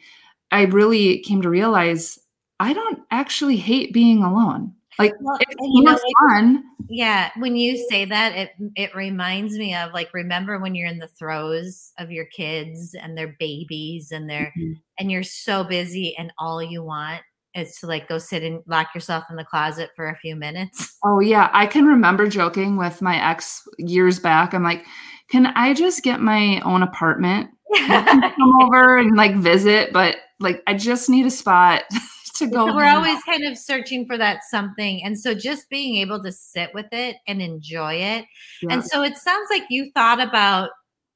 I 0.50 0.62
really 0.64 1.18
came 1.18 1.42
to 1.42 1.50
realize 1.50 2.18
I 2.58 2.72
don't 2.72 3.00
actually 3.10 3.58
hate 3.58 3.92
being 3.92 4.22
alone. 4.22 4.75
Like 4.98 5.12
well, 5.20 5.36
it's 5.40 5.54
you 5.60 5.82
know, 5.82 5.98
fun. 6.20 6.64
Yeah, 6.88 7.30
when 7.36 7.56
you 7.56 7.76
say 7.88 8.06
that, 8.06 8.34
it 8.34 8.50
it 8.76 8.94
reminds 8.94 9.58
me 9.58 9.74
of 9.74 9.92
like 9.92 10.12
remember 10.14 10.58
when 10.58 10.74
you're 10.74 10.88
in 10.88 10.98
the 10.98 11.08
throes 11.08 11.92
of 11.98 12.10
your 12.10 12.24
kids 12.26 12.94
and 13.00 13.16
their 13.16 13.36
babies 13.38 14.10
and 14.10 14.28
they're 14.28 14.52
mm-hmm. 14.58 14.72
and 14.98 15.10
you're 15.10 15.22
so 15.22 15.64
busy 15.64 16.16
and 16.16 16.32
all 16.38 16.62
you 16.62 16.82
want 16.82 17.22
is 17.54 17.78
to 17.78 17.86
like 17.86 18.08
go 18.08 18.18
sit 18.18 18.42
and 18.42 18.62
lock 18.66 18.94
yourself 18.94 19.24
in 19.30 19.36
the 19.36 19.44
closet 19.44 19.90
for 19.96 20.08
a 20.08 20.16
few 20.16 20.36
minutes. 20.36 20.92
Oh 21.04 21.20
yeah, 21.20 21.50
I 21.52 21.66
can 21.66 21.84
remember 21.84 22.26
joking 22.26 22.76
with 22.76 23.00
my 23.00 23.30
ex 23.30 23.62
years 23.78 24.18
back. 24.18 24.54
I'm 24.54 24.64
like, 24.64 24.84
can 25.30 25.46
I 25.46 25.72
just 25.72 26.02
get 26.02 26.20
my 26.20 26.60
own 26.62 26.82
apartment? 26.82 27.50
come 27.86 28.52
over 28.62 28.96
and 28.96 29.16
like 29.16 29.36
visit, 29.36 29.92
but 29.92 30.16
like 30.40 30.62
I 30.66 30.74
just 30.74 31.08
need 31.08 31.24
a 31.26 31.30
spot 31.30 31.84
to 32.38 32.47
go. 32.47 32.75
We're 32.75 32.88
always 32.88 33.23
kind 33.25 33.45
of 33.45 33.59
searching 33.59 34.07
for 34.07 34.19
that 34.19 34.45
something. 34.49 35.02
And 35.05 35.19
so 35.19 35.35
just 35.35 35.69
being 35.69 35.97
able 35.97 36.23
to 36.23 36.33
sit 36.33 36.71
with 36.75 36.87
it 36.93 37.16
and 37.26 37.40
enjoy 37.40 37.95
it. 37.95 38.25
Yeah. 38.62 38.75
And 38.75 38.85
so 38.85 39.02
it 39.02 39.16
sounds 39.16 39.49
like 39.50 39.64
you 39.71 39.90
thought 39.95 40.21
about 40.21 40.71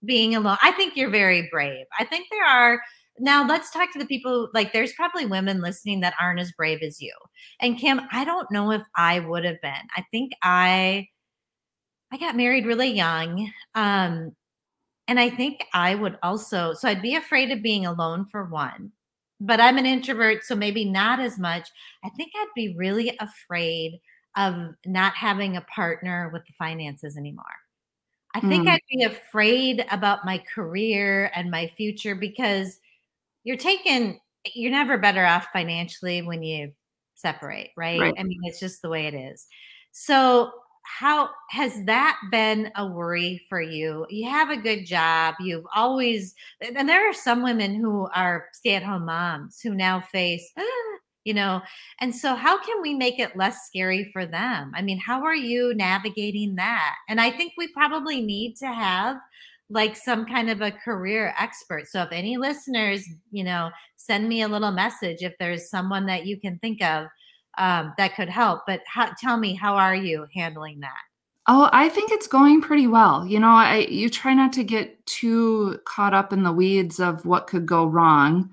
being 0.05 0.35
alone. 0.35 0.59
I 0.63 0.73
think 0.73 0.97
you're 0.97 1.11
very 1.11 1.49
brave. 1.51 1.87
I 1.99 2.05
think 2.05 2.27
there 2.31 2.45
are 2.45 2.81
now 3.19 3.47
let's 3.47 3.71
talk 3.71 3.93
to 3.93 3.99
the 3.99 4.07
people 4.07 4.49
like 4.55 4.73
there's 4.73 4.95
probably 4.95 5.27
women 5.27 5.61
listening 5.61 6.01
that 6.01 6.15
aren't 6.21 6.41
as 6.41 6.53
brave 6.53 6.81
as 6.83 7.01
you. 7.01 7.13
And 7.61 7.79
Kim, 7.79 8.01
I 8.13 8.25
don't 8.25 8.51
know 8.51 8.73
if 8.73 8.83
I 8.97 9.21
would 9.21 9.45
have 9.45 9.61
been. 9.61 9.73
I 9.97 10.05
think 10.11 10.33
I 10.43 11.09
I 12.11 12.17
got 12.17 12.37
married 12.37 12.67
really 12.67 12.91
young. 12.91 13.53
Um 13.75 14.33
and 15.07 15.21
I 15.21 15.29
think 15.29 15.65
I 15.75 15.95
would 15.95 16.19
also 16.23 16.73
so 16.73 16.89
I'd 16.89 17.03
be 17.03 17.15
afraid 17.15 17.51
of 17.51 17.63
being 17.63 17.85
alone 17.85 18.27
for 18.27 18.45
one 18.45 18.93
but 19.41 19.61
I'm 19.61 19.79
an 19.79 19.87
introvert, 19.87 20.45
so 20.45 20.55
maybe 20.55 20.85
not 20.85 21.19
as 21.19 21.39
much. 21.39 21.69
I 22.05 22.11
think 22.11 22.33
I'd 22.37 22.49
be 22.55 22.75
really 22.77 23.17
afraid 23.21 24.01
of 24.37 24.75
not 24.87 25.15
having 25.15 25.57
a 25.57 25.63
partner 25.63 26.31
with 26.33 26.45
the 26.47 26.53
finances 26.53 27.17
anymore. 27.17 27.45
I 28.35 28.41
think 28.41 28.67
Mm. 28.67 28.73
I'd 28.73 28.81
be 28.89 29.03
afraid 29.03 29.85
about 29.91 30.25
my 30.25 30.39
career 30.39 31.33
and 31.35 31.51
my 31.51 31.67
future 31.67 32.15
because 32.15 32.79
you're 33.43 33.57
taking 33.57 34.21
you're 34.55 34.71
never 34.71 34.97
better 34.97 35.25
off 35.27 35.49
financially 35.53 36.23
when 36.23 36.43
you 36.43 36.73
separate, 37.15 37.71
right? 37.77 38.01
Right. 38.01 38.15
I 38.19 38.23
mean, 38.23 38.41
it's 38.45 38.61
just 38.61 38.83
the 38.83 38.89
way 38.89 39.07
it 39.07 39.15
is. 39.15 39.47
So, 39.93 40.53
how 40.99 41.31
has 41.51 41.85
that 41.85 42.19
been 42.31 42.71
a 42.77 42.87
worry 42.87 43.41
for 43.49 43.61
you? 43.61 44.07
You 44.11 44.29
have 44.29 44.51
a 44.51 44.57
good 44.57 44.85
job. 44.85 45.35
You've 45.41 45.67
always, 45.75 46.35
and 46.61 46.89
there 46.89 47.09
are 47.09 47.15
some 47.15 47.43
women 47.43 47.75
who 47.75 48.09
are 48.15 48.49
stay 48.53 48.75
at 48.75 48.83
home 48.83 49.07
moms 49.07 49.61
who 49.61 49.75
now 49.75 50.01
face, 50.01 50.53
ah, 50.59 50.99
you 51.25 51.33
know, 51.35 51.63
and 52.01 52.15
so 52.15 52.35
how 52.35 52.63
can 52.63 52.83
we 52.83 52.95
make 52.95 53.19
it 53.19 53.37
less 53.37 53.67
scary 53.67 54.11
for 54.13 54.27
them? 54.27 54.73
I 54.75 54.83
mean, 54.83 54.99
how 54.99 55.23
are 55.23 55.35
you 55.35 55.75
navigating 55.75 56.57
that? 56.57 56.97
And 57.09 57.21
I 57.21 57.31
think 57.31 57.53
we 57.57 57.69
probably 57.69 58.21
need 58.21 58.57
to 58.57 58.67
have 58.67 59.17
like 59.71 59.97
some 59.97 60.27
kind 60.27 60.51
of 60.51 60.61
a 60.61 60.73
career 60.73 61.33
expert. 61.39 61.87
So 61.87 62.03
if 62.03 62.11
any 62.11 62.37
listeners, 62.37 63.05
you 63.31 63.45
know, 63.45 63.71
send 63.97 64.29
me 64.29 64.43
a 64.43 64.49
little 64.49 64.73
message 64.73 65.19
if 65.21 65.35
there's 65.39 65.71
someone 65.71 66.07
that 66.07 66.27
you 66.27 66.39
can 66.39 66.59
think 66.59 66.83
of 66.83 67.07
um, 67.59 67.93
that 67.99 68.15
could 68.15 68.29
help. 68.29 68.63
But 68.67 68.83
how, 68.87 69.13
tell 69.21 69.37
me, 69.37 69.55
how 69.55 69.75
are 69.77 69.95
you 69.95 70.27
handling 70.35 70.81
that? 70.81 71.03
Oh, 71.47 71.69
I 71.73 71.89
think 71.89 72.13
it's 72.13 72.27
going 72.27 72.61
pretty 72.61 72.87
well. 72.87 73.27
You 73.27 73.41
know, 73.41 73.49
I 73.49 73.87
you 73.89 74.09
try 74.09 74.35
not 74.35 74.53
to 74.53 74.63
get 74.65 75.05
too 75.07 75.79
caught 75.85 76.15
up 76.15 76.33
in 76.33 76.43
the 76.45 76.53
weeds 76.53 77.01
of 77.01 77.25
what 77.27 77.47
could 77.47 77.67
go 77.67 77.87
wrong 77.87 78.51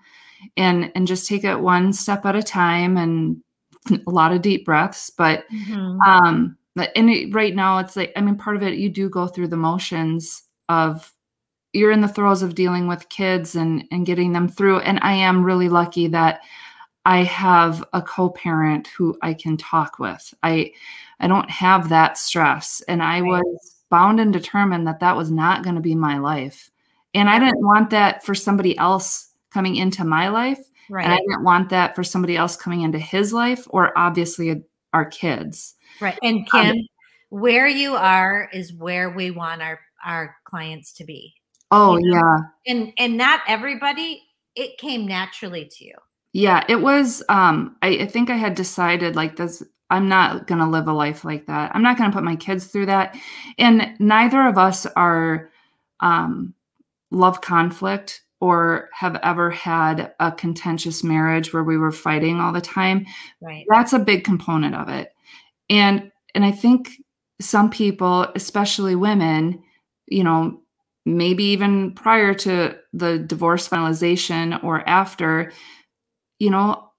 and 0.56 0.92
and 0.96 1.06
just 1.08 1.28
take 1.28 1.44
it 1.44 1.60
one 1.60 1.94
step 1.94 2.26
at 2.26 2.36
a 2.36 2.42
time 2.44 2.98
and 2.98 3.42
a 4.08 4.10
lot 4.12 4.32
of 4.32 4.42
deep 4.42 4.66
breaths, 4.66 5.10
but 5.10 5.46
Mhm. 5.54 6.00
um 6.08 6.58
and 6.96 7.10
it, 7.10 7.34
right 7.34 7.56
now 7.56 7.80
it's 7.80 7.96
like 7.96 8.14
I 8.16 8.22
mean 8.22 8.36
part 8.38 8.56
of 8.56 8.64
it 8.64 8.78
you 8.78 8.90
do 8.90 9.10
go 9.10 9.28
through 9.28 9.48
the 9.50 9.58
motions 9.58 10.44
of 10.70 11.12
you're 11.74 11.92
in 11.92 12.02
the 12.02 12.08
throes 12.08 12.42
of 12.42 12.56
dealing 12.56 12.88
with 12.88 13.10
kids 13.10 13.56
and 13.56 13.84
and 13.92 14.06
getting 14.06 14.34
them 14.34 14.48
through 14.48 14.80
and 14.80 15.00
I 15.02 15.14
am 15.14 15.44
really 15.44 15.70
lucky 15.70 16.08
that 16.08 16.42
I 17.08 17.24
have 17.24 17.86
a 17.94 18.02
co-parent 18.02 18.88
who 18.88 19.18
I 19.22 19.34
can 19.34 19.56
talk 19.56 19.98
with. 19.98 20.34
I 20.44 20.74
I 21.22 21.28
don't 21.28 21.50
have 21.50 21.88
that 21.90 22.18
stress 22.18 22.82
and 22.90 23.02
I 23.02 23.22
was 23.22 23.78
bound 23.90 24.20
and 24.20 24.34
determined 24.34 24.86
that 24.88 25.00
that 25.00 25.16
was 25.16 25.32
not 25.32 25.64
going 25.64 25.76
to 25.76 25.82
be 25.82 25.96
my 25.96 26.20
life. 26.20 26.70
And 27.14 27.30
I 27.30 27.40
didn't 27.40 27.66
want 27.66 27.90
that 27.92 28.26
for 28.26 28.36
somebody 28.36 28.78
else 28.78 29.30
coming 29.52 29.78
into 29.78 30.04
my 30.04 30.28
life 30.28 30.60
and 30.90 31.14
I 31.14 31.16
didn't 31.16 31.44
want 31.44 31.70
that 31.70 31.96
for 31.96 32.04
somebody 32.04 32.36
else 32.36 32.58
coming 32.58 32.82
into 32.82 33.00
his 33.00 33.32
life 33.32 33.66
or 33.70 33.98
obviously 33.98 34.64
our 34.94 35.06
kids. 35.06 35.76
right. 36.02 36.20
And 36.22 36.40
Um, 36.40 36.46
Kim, 36.52 36.88
where 37.30 37.68
you 37.68 37.96
are 37.96 38.50
is 38.54 38.74
where 38.74 39.10
we 39.12 39.32
want 39.32 39.62
our 39.62 39.80
our 40.06 40.36
clients 40.44 40.92
to 40.94 41.06
be. 41.06 41.34
Oh 41.72 41.98
You 41.98 42.12
know? 42.12 42.18
yeah. 42.18 42.38
And 42.74 42.94
and 42.98 43.16
not 43.16 43.40
everybody. 43.48 44.24
It 44.56 44.78
came 44.78 45.06
naturally 45.06 45.66
to 45.66 45.86
you. 45.86 45.94
Yeah, 46.38 46.64
it 46.70 46.76
was 46.76 47.24
um 47.30 47.76
I, 47.82 47.88
I 48.02 48.06
think 48.06 48.30
I 48.30 48.36
had 48.36 48.54
decided 48.54 49.16
like 49.16 49.38
this 49.38 49.64
I'm 49.90 50.08
not 50.08 50.46
going 50.46 50.60
to 50.60 50.68
live 50.68 50.88
a 50.88 50.94
life 50.94 51.26
like 51.26 51.48
that. 51.48 51.72
I'm 51.74 51.82
not 51.82 51.98
going 51.98 52.12
to 52.12 52.16
put 52.16 52.24
my 52.24 52.36
kids 52.36 52.68
through 52.68 52.88
that. 52.88 53.18
And 53.58 53.96
neither 54.00 54.46
of 54.46 54.56
us 54.56 54.86
are 54.86 55.50
um 56.00 56.54
love 57.10 57.42
conflict 57.42 58.22
or 58.40 58.90
have 58.94 59.16
ever 59.24 59.50
had 59.50 60.14
a 60.20 60.32
contentious 60.32 61.04
marriage 61.04 61.54
where 61.54 61.64
we 61.64 61.76
were 61.76 61.92
fighting 61.92 62.40
all 62.40 62.54
the 62.54 62.62
time. 62.62 63.08
Right. 63.42 63.66
That's 63.70 63.94
a 63.94 64.00
big 64.00 64.24
component 64.24 64.76
of 64.76 64.90
it. 64.90 65.12
And 65.72 66.12
and 66.36 66.46
I 66.46 66.52
think 66.52 67.02
some 67.42 67.72
people, 67.72 68.28
especially 68.36 68.96
women, 68.96 69.64
you 70.06 70.24
know, 70.24 70.62
maybe 71.04 71.46
even 71.46 71.94
prior 71.96 72.36
to 72.36 72.78
the 72.94 73.18
divorce 73.18 73.68
finalization 73.68 74.64
or 74.64 74.88
after, 74.88 75.52
you 76.40 76.50
know, 76.50 76.92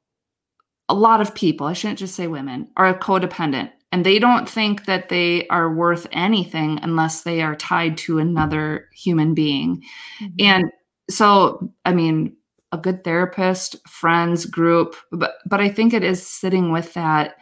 a 0.88 0.94
lot 0.94 1.20
of 1.20 1.34
people, 1.34 1.66
I 1.66 1.72
shouldn't 1.74 1.98
just 1.98 2.14
say 2.14 2.26
women, 2.26 2.68
are 2.76 2.98
codependent 2.98 3.70
and 3.92 4.04
they 4.04 4.18
don't 4.18 4.48
think 4.48 4.84
that 4.86 5.08
they 5.08 5.46
are 5.48 5.72
worth 5.72 6.06
anything 6.12 6.78
unless 6.82 7.22
they 7.22 7.42
are 7.42 7.56
tied 7.56 7.96
to 7.98 8.18
another 8.18 8.88
human 8.92 9.34
being. 9.34 9.82
Mhm. 10.20 10.34
And 10.40 10.72
so, 11.10 11.72
I 11.84 11.92
mean, 11.92 12.36
a 12.72 12.78
good 12.78 13.02
therapist, 13.04 13.76
friends, 13.88 14.44
group, 14.46 14.94
but 15.12 15.34
but 15.46 15.60
I 15.60 15.70
think 15.70 15.94
it 15.94 16.04
is 16.04 16.26
sitting 16.26 16.70
with 16.72 16.92
that 16.94 17.36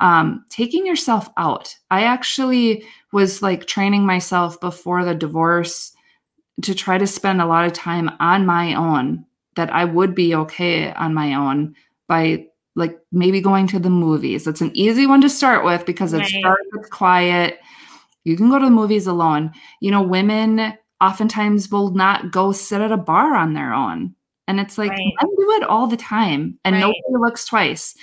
um 0.00 0.44
taking 0.50 0.86
yourself 0.86 1.28
out. 1.38 1.74
I 1.90 2.02
actually 2.04 2.84
was 3.12 3.42
like 3.42 3.66
training 3.66 4.06
myself 4.06 4.60
before 4.60 5.04
the 5.04 5.14
divorce 5.14 5.92
to 6.62 6.74
try 6.74 6.98
to 6.98 7.06
spend 7.06 7.40
a 7.42 7.46
lot 7.46 7.66
of 7.66 7.72
time 7.72 8.10
on 8.20 8.46
my 8.46 8.74
own 8.74 9.24
that 9.56 9.72
I 9.72 9.84
would 9.84 10.14
be 10.14 10.34
okay 10.34 10.92
on 10.92 11.12
my 11.14 11.34
own 11.34 11.74
by 12.08 12.46
like 12.76 12.98
maybe 13.10 13.40
going 13.40 13.66
to 13.68 13.78
the 13.78 13.90
movies. 13.90 14.46
It's 14.46 14.60
an 14.60 14.70
easy 14.76 15.06
one 15.06 15.20
to 15.22 15.30
start 15.30 15.64
with 15.64 15.84
because 15.86 16.12
it 16.12 16.18
Right. 16.18 16.28
starts 16.28 16.68
with 16.72 16.90
quiet. 16.90 17.58
You 18.24 18.36
can 18.36 18.50
go 18.50 18.58
to 18.58 18.64
the 18.66 18.70
movies 18.70 19.06
alone. 19.06 19.52
You 19.80 19.90
know, 19.90 20.02
women 20.02 20.74
oftentimes 21.00 21.70
will 21.70 21.90
not 21.90 22.30
go 22.32 22.52
sit 22.52 22.80
at 22.80 22.92
a 22.92 22.96
bar 22.96 23.34
on 23.34 23.54
their 23.54 23.72
own. 23.72 24.14
And 24.48 24.60
it's 24.60 24.78
like, 24.78 24.90
Right. 24.90 24.98
men 25.22 25.34
do 25.36 25.50
it 25.52 25.64
all 25.64 25.86
the 25.86 25.96
time 25.96 26.58
and 26.64 26.74
Right. 26.74 26.80
nobody 26.80 27.02
looks 27.24 27.44
twice. 27.46 27.94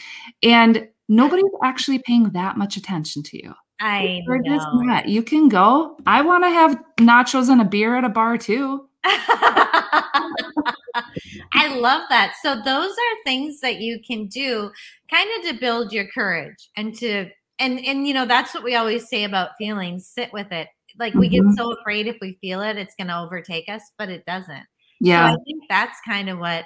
And 0.41 0.87
nobody's 1.07 1.45
actually 1.63 1.99
paying 1.99 2.29
that 2.31 2.57
much 2.57 2.75
attention 2.75 3.21
to 3.23 3.37
you. 3.37 3.53
I 3.79 4.21
They're 4.27 4.41
just 4.43 4.67
know. 4.73 4.81
not. 4.81 5.07
You 5.09 5.21
can 5.23 5.49
go. 5.49 5.97
I 6.07 6.21
want 6.21 6.43
to 6.45 6.49
have 6.49 6.81
nachos 6.99 7.49
and 7.49 7.61
a 7.61 7.65
beer 7.65 7.95
at 7.95 8.03
a 8.05 8.09
bar 8.09 8.37
too. 8.37 8.87
I 11.53 11.75
love 11.75 12.03
that. 12.09 12.35
So 12.41 12.55
those 12.55 12.91
are 12.91 13.23
things 13.25 13.59
that 13.61 13.77
you 13.81 13.99
can 14.05 14.27
do 14.27 14.71
kind 15.09 15.29
of 15.39 15.49
to 15.51 15.59
build 15.59 15.91
your 15.93 16.07
courage 16.07 16.69
and 16.77 16.95
to 16.99 17.29
and 17.59 17.79
and 17.85 18.07
you 18.07 18.13
know 18.13 18.25
that's 18.25 18.53
what 18.53 18.63
we 18.63 18.75
always 18.75 19.07
say 19.07 19.23
about 19.23 19.51
feelings. 19.57 20.07
Sit 20.07 20.31
with 20.33 20.51
it. 20.51 20.67
Like 20.99 21.13
we 21.15 21.29
get 21.29 21.41
Mhm. 21.43 21.55
so 21.57 21.73
afraid 21.73 22.07
if 22.07 22.17
we 22.21 22.33
feel 22.41 22.61
it 22.61 22.77
it's 22.77 22.95
going 22.95 23.07
to 23.07 23.17
overtake 23.19 23.67
us, 23.69 23.81
but 23.97 24.09
it 24.09 24.25
doesn't. 24.25 24.65
Yeah. 24.99 25.29
So 25.29 25.33
I 25.33 25.37
think 25.45 25.63
that's 25.69 25.99
kind 26.07 26.29
of 26.29 26.39
what 26.39 26.65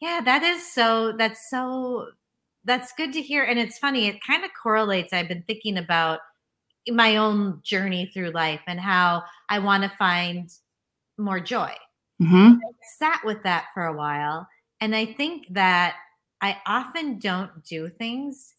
yeah, 0.00 0.20
that 0.24 0.42
is 0.42 0.72
so 0.72 1.12
that's 1.16 1.48
so 1.50 2.08
that's 2.64 2.92
good 2.96 3.12
to 3.14 3.22
hear 3.22 3.44
and 3.44 3.58
it's 3.58 3.78
funny 3.78 4.06
it 4.08 4.18
kind 4.26 4.44
of 4.44 4.50
correlates 4.60 5.12
I've 5.12 5.28
been 5.28 5.44
thinking 5.46 5.78
about 5.78 6.20
my 6.88 7.16
own 7.16 7.60
journey 7.64 8.10
through 8.12 8.30
life 8.30 8.60
and 8.66 8.80
how 8.80 9.24
I 9.48 9.58
want 9.60 9.84
to 9.84 9.88
find 9.90 10.50
more 11.18 11.40
joy 11.40 11.72
hmm 12.20 12.52
sat 12.98 13.20
with 13.24 13.42
that 13.42 13.66
for 13.74 13.84
a 13.86 13.96
while 13.96 14.46
and 14.80 14.94
i 14.94 15.04
think 15.04 15.46
that 15.50 15.96
i 16.40 16.56
often 16.66 17.18
don't 17.18 17.64
do 17.64 17.88
things 17.88 18.54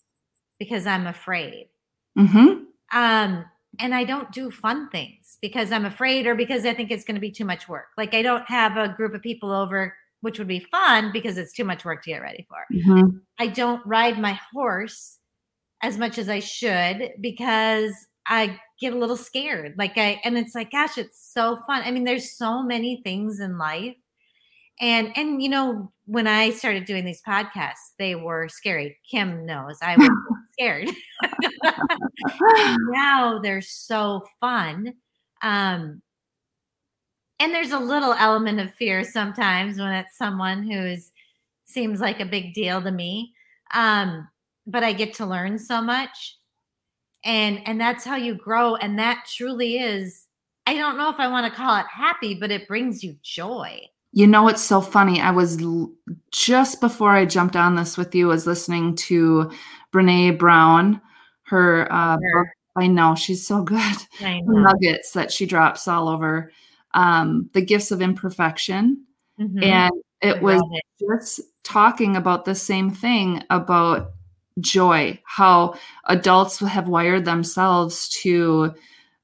because 0.60 0.86
i'm 0.88 1.08
afraid. 1.08 1.70
Mm-hmm. 2.18 2.64
um 2.98 3.46
and 3.80 3.96
i 3.96 4.04
don't 4.04 4.32
do 4.32 4.52
fun 4.52 4.90
things 4.90 5.38
because 5.42 5.72
i'm 5.72 5.86
afraid 5.86 6.28
or 6.28 6.36
because 6.36 6.66
i 6.66 6.74
think 6.74 6.92
it's 6.92 7.04
going 7.04 7.16
to 7.16 7.22
be 7.22 7.32
too 7.32 7.46
much 7.46 7.68
work. 7.68 7.88
Like 7.98 8.14
i 8.14 8.22
don't 8.22 8.48
have 8.48 8.78
a 8.78 8.90
group 8.90 9.14
of 9.14 9.22
people 9.22 9.52
over 9.52 9.96
which 10.22 10.38
would 10.40 10.48
be 10.48 10.60
fun 10.72 11.12
because 11.12 11.38
it's 11.38 11.52
too 11.52 11.66
much 11.66 11.84
work 11.84 12.02
to 12.04 12.12
get 12.12 12.22
ready 12.22 12.46
for. 12.50 12.66
Hmm 12.84 13.18
i 13.40 13.48
don't 13.48 13.86
ride 13.86 14.20
my 14.20 14.40
horse 14.54 15.20
as 15.82 15.98
much 15.98 16.18
as 16.18 16.30
i 16.30 16.40
should 16.40 17.12
because 17.20 17.94
i 18.28 18.58
get 18.84 18.94
a 18.94 19.00
little 19.00 19.18
scared. 19.18 19.76
Like 19.78 19.98
i 19.98 20.20
and 20.26 20.38
it's 20.38 20.54
like 20.54 20.72
gosh 20.72 20.98
it's 20.98 21.32
so 21.34 21.58
fun. 21.66 21.84
I 21.86 21.92
mean 21.92 22.04
there's 22.04 22.32
so 22.38 22.62
many 22.62 23.02
things 23.04 23.40
in 23.40 23.58
life. 23.58 23.96
And 24.82 25.18
and 25.18 25.42
you 25.42 25.50
know 25.50 25.92
when 26.06 26.28
i 26.28 26.50
started 26.50 26.86
doing 26.86 27.06
these 27.06 27.22
podcasts 27.26 27.94
they 27.98 28.16
were 28.16 28.50
scary. 28.50 28.98
Kim 29.10 29.46
knows. 29.46 29.78
I 29.82 29.96
was 29.98 30.10
scared. 30.54 30.90
Now 32.90 33.40
they're 33.40 33.62
so 33.62 34.24
fun. 34.40 34.94
Um 35.42 36.02
and 37.40 37.54
there's 37.54 37.72
a 37.72 37.80
little 37.80 38.14
element 38.14 38.60
of 38.60 38.74
fear 38.76 39.04
sometimes 39.04 39.80
when 39.80 39.92
it's 39.94 40.18
someone 40.18 40.64
who's 40.70 41.12
seems 41.66 42.02
like 42.02 42.20
a 42.20 42.26
big 42.26 42.54
deal 42.54 42.82
to 42.82 42.92
me. 42.92 43.34
Um 43.74 44.28
but 44.66 44.84
i 44.84 44.94
get 44.94 45.14
to 45.14 45.26
learn 45.26 45.58
so 45.60 45.82
much 45.82 46.38
and 47.24 47.62
and 47.68 47.80
that's 47.80 48.04
how 48.06 48.16
you 48.16 48.36
grow 48.36 48.76
and 48.76 48.98
that 49.00 49.26
truly 49.34 49.78
is 49.78 50.28
i 50.68 50.74
don't 50.74 50.98
know 50.98 51.10
if 51.10 51.20
i 51.20 51.28
want 51.28 51.46
to 51.46 51.56
call 51.58 51.76
it 51.78 51.86
happy 51.92 52.34
but 52.34 52.52
it 52.52 52.68
brings 52.68 53.04
you 53.04 53.16
joy 53.24 53.80
You 54.16 54.28
know, 54.28 54.48
it's 54.48 54.62
so 54.62 54.80
funny. 54.80 55.20
I 55.22 55.32
was 55.32 55.58
just 56.32 56.80
before 56.80 57.12
I 57.16 57.26
jumped 57.26 57.56
on 57.56 57.76
this 57.76 57.98
with 57.98 58.14
you, 58.14 58.28
was 58.28 58.46
listening 58.46 58.96
to 59.10 59.50
Brene 59.92 60.38
Brown. 60.38 61.02
Her, 61.46 61.88
uh, 61.92 62.18
Sure. 62.22 62.44
book. 62.44 62.54
I 62.76 62.88
know 62.88 63.16
she's 63.16 63.46
so 63.48 63.64
good. 63.64 63.98
Nuggets 64.22 65.14
that 65.14 65.32
she 65.32 65.48
drops 65.48 65.88
all 65.88 66.08
over. 66.08 66.52
Um, 66.94 67.50
the 67.54 67.62
gifts 67.66 67.90
of 67.92 68.02
imperfection, 68.04 69.04
Mhm. 69.40 69.64
and 69.64 69.94
it 70.22 70.44
was 70.44 70.62
it. 70.72 70.84
just 71.10 71.42
talking 71.64 72.16
about 72.16 72.46
the 72.46 72.54
same 72.56 72.92
thing 72.92 73.42
about 73.50 74.13
joy, 74.60 75.20
how 75.26 75.76
adults 76.06 76.60
have 76.60 76.88
wired 76.88 77.26
themselves 77.26 78.10
to 78.10 78.74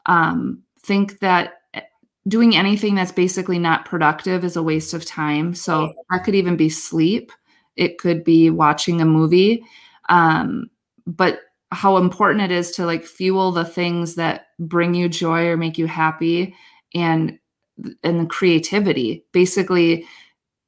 um, 0.06 0.63
think 0.82 1.20
that 1.20 1.62
eh, 1.74 1.82
doing 2.28 2.56
anything 2.56 2.96
that's 2.96 3.12
basically 3.12 3.60
not 3.60 3.86
productive 3.86 4.44
is 4.44 4.56
a 4.56 4.63
waste 4.63 4.94
of 4.94 5.06
time. 5.06 5.54
So 5.54 5.94
that 6.10 6.24
could 6.24 6.36
even 6.36 6.58
be 6.58 6.70
sleep, 6.70 7.32
it 7.76 7.98
could 7.98 8.24
be 8.24 8.50
watching 8.50 9.02
a 9.02 9.06
movie. 9.06 9.63
Um, 10.10 10.70
but 11.06 11.42
how 11.72 11.98
important 11.98 12.44
it 12.44 12.52
is 12.52 12.72
to 12.72 12.86
like 12.86 13.06
fuel 13.06 13.52
the 13.52 13.65
things 13.65 14.15
that 14.15 14.48
bring 14.60 14.94
you 14.94 15.08
joy 15.08 15.48
or 15.48 15.58
make 15.58 15.78
you 15.78 15.88
happy 15.88 16.56
and 16.96 17.38
and 18.04 18.20
the 18.20 18.26
creativity 18.26 19.24
basically 19.32 20.06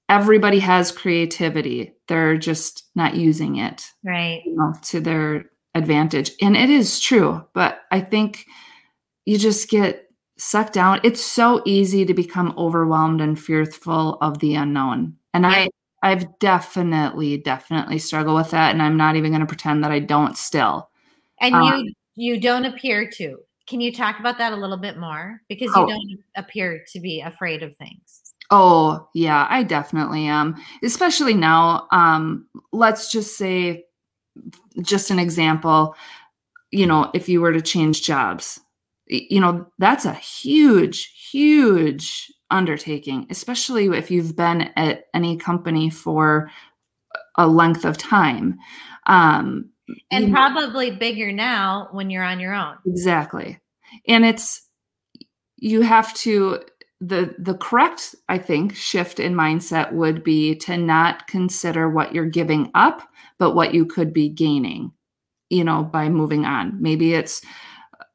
everybody 0.10 0.60
has 0.60 0.91
creativity 0.91 1.93
they're 2.12 2.38
just 2.38 2.89
not 2.93 3.15
using 3.15 3.56
it 3.56 3.86
right. 4.04 4.41
you 4.45 4.56
know, 4.56 4.74
to 4.84 5.00
their 5.00 5.45
advantage. 5.74 6.32
And 6.41 6.58
it 6.58 6.69
is 6.69 7.00
true 7.00 7.43
but 7.54 7.82
i 7.91 8.00
think 8.00 8.45
you 9.26 9.38
just 9.38 9.69
get 9.69 10.08
sucked 10.38 10.74
down. 10.74 11.00
It's 11.04 11.21
so 11.21 11.62
easy 11.65 12.04
to 12.06 12.13
become 12.15 12.56
overwhelmed 12.58 13.21
and 13.21 13.39
fearful 13.39 14.17
of 14.21 14.39
the 14.39 14.56
unknown. 14.56 15.15
And 15.34 15.43
yeah. 15.43 15.50
i 15.50 15.69
i've 16.04 16.39
definitely 16.39 17.38
definitely 17.38 18.00
struggled 18.00 18.36
with 18.36 18.50
that 18.50 18.71
and 18.71 18.82
i'm 18.82 18.97
not 18.97 19.15
even 19.15 19.30
going 19.30 19.41
to 19.41 19.45
pretend 19.45 19.84
that 19.84 19.91
i 19.91 20.00
don't 20.00 20.38
still. 20.38 20.89
And 21.39 21.56
um, 21.56 21.63
you 21.63 21.93
you 22.15 22.39
don't 22.41 22.65
appear 22.65 23.10
to. 23.17 23.38
Can 23.67 23.80
you 23.80 23.93
talk 23.93 24.19
about 24.19 24.38
that 24.39 24.52
a 24.52 24.56
little 24.56 24.78
bit 24.78 24.97
more? 24.97 25.41
Because 25.47 25.67
you 25.67 25.84
oh. 25.84 25.88
don't 25.88 26.19
appear 26.36 26.84
to 26.91 27.00
be 27.00 27.21
afraid 27.21 27.63
of 27.63 27.76
things 27.76 28.20
Oh, 28.51 29.07
yeah, 29.13 29.47
I 29.49 29.63
definitely 29.63 30.27
am. 30.27 30.55
Especially 30.83 31.33
now. 31.33 31.87
Um, 31.91 32.47
let's 32.73 33.11
just 33.11 33.37
say, 33.37 33.85
just 34.81 35.09
an 35.09 35.19
example, 35.19 35.95
you 36.69 36.85
know, 36.85 37.09
if 37.13 37.29
you 37.29 37.41
were 37.41 37.53
to 37.53 37.61
change 37.61 38.03
jobs, 38.03 38.59
you 39.07 39.39
know, 39.39 39.65
that's 39.79 40.05
a 40.05 40.13
huge, 40.13 41.13
huge 41.31 42.31
undertaking, 42.49 43.27
especially 43.29 43.87
if 43.87 44.11
you've 44.11 44.35
been 44.35 44.69
at 44.75 45.05
any 45.13 45.37
company 45.37 45.89
for 45.89 46.51
a 47.37 47.47
length 47.47 47.85
of 47.85 47.97
time. 47.97 48.57
Um, 49.05 49.69
and 50.11 50.31
probably 50.31 50.91
bigger 50.91 51.31
now 51.31 51.89
when 51.91 52.09
you're 52.09 52.23
on 52.23 52.39
your 52.39 52.53
own. 52.53 52.75
Exactly. 52.85 53.59
And 54.07 54.25
it's, 54.25 54.67
you 55.57 55.81
have 55.81 56.13
to 56.15 56.61
the 57.03 57.33
the 57.39 57.55
correct 57.55 58.13
i 58.29 58.37
think 58.37 58.75
shift 58.75 59.19
in 59.19 59.33
mindset 59.33 59.91
would 59.91 60.23
be 60.23 60.55
to 60.55 60.77
not 60.77 61.27
consider 61.27 61.89
what 61.89 62.13
you're 62.13 62.25
giving 62.25 62.69
up 62.75 63.01
but 63.39 63.55
what 63.55 63.73
you 63.73 63.85
could 63.85 64.13
be 64.13 64.29
gaining 64.29 64.91
you 65.51 65.63
know 65.63 65.83
by 65.83 66.09
moving 66.09 66.45
on. 66.45 66.81
Maybe 66.81 67.13
it's 67.13 67.43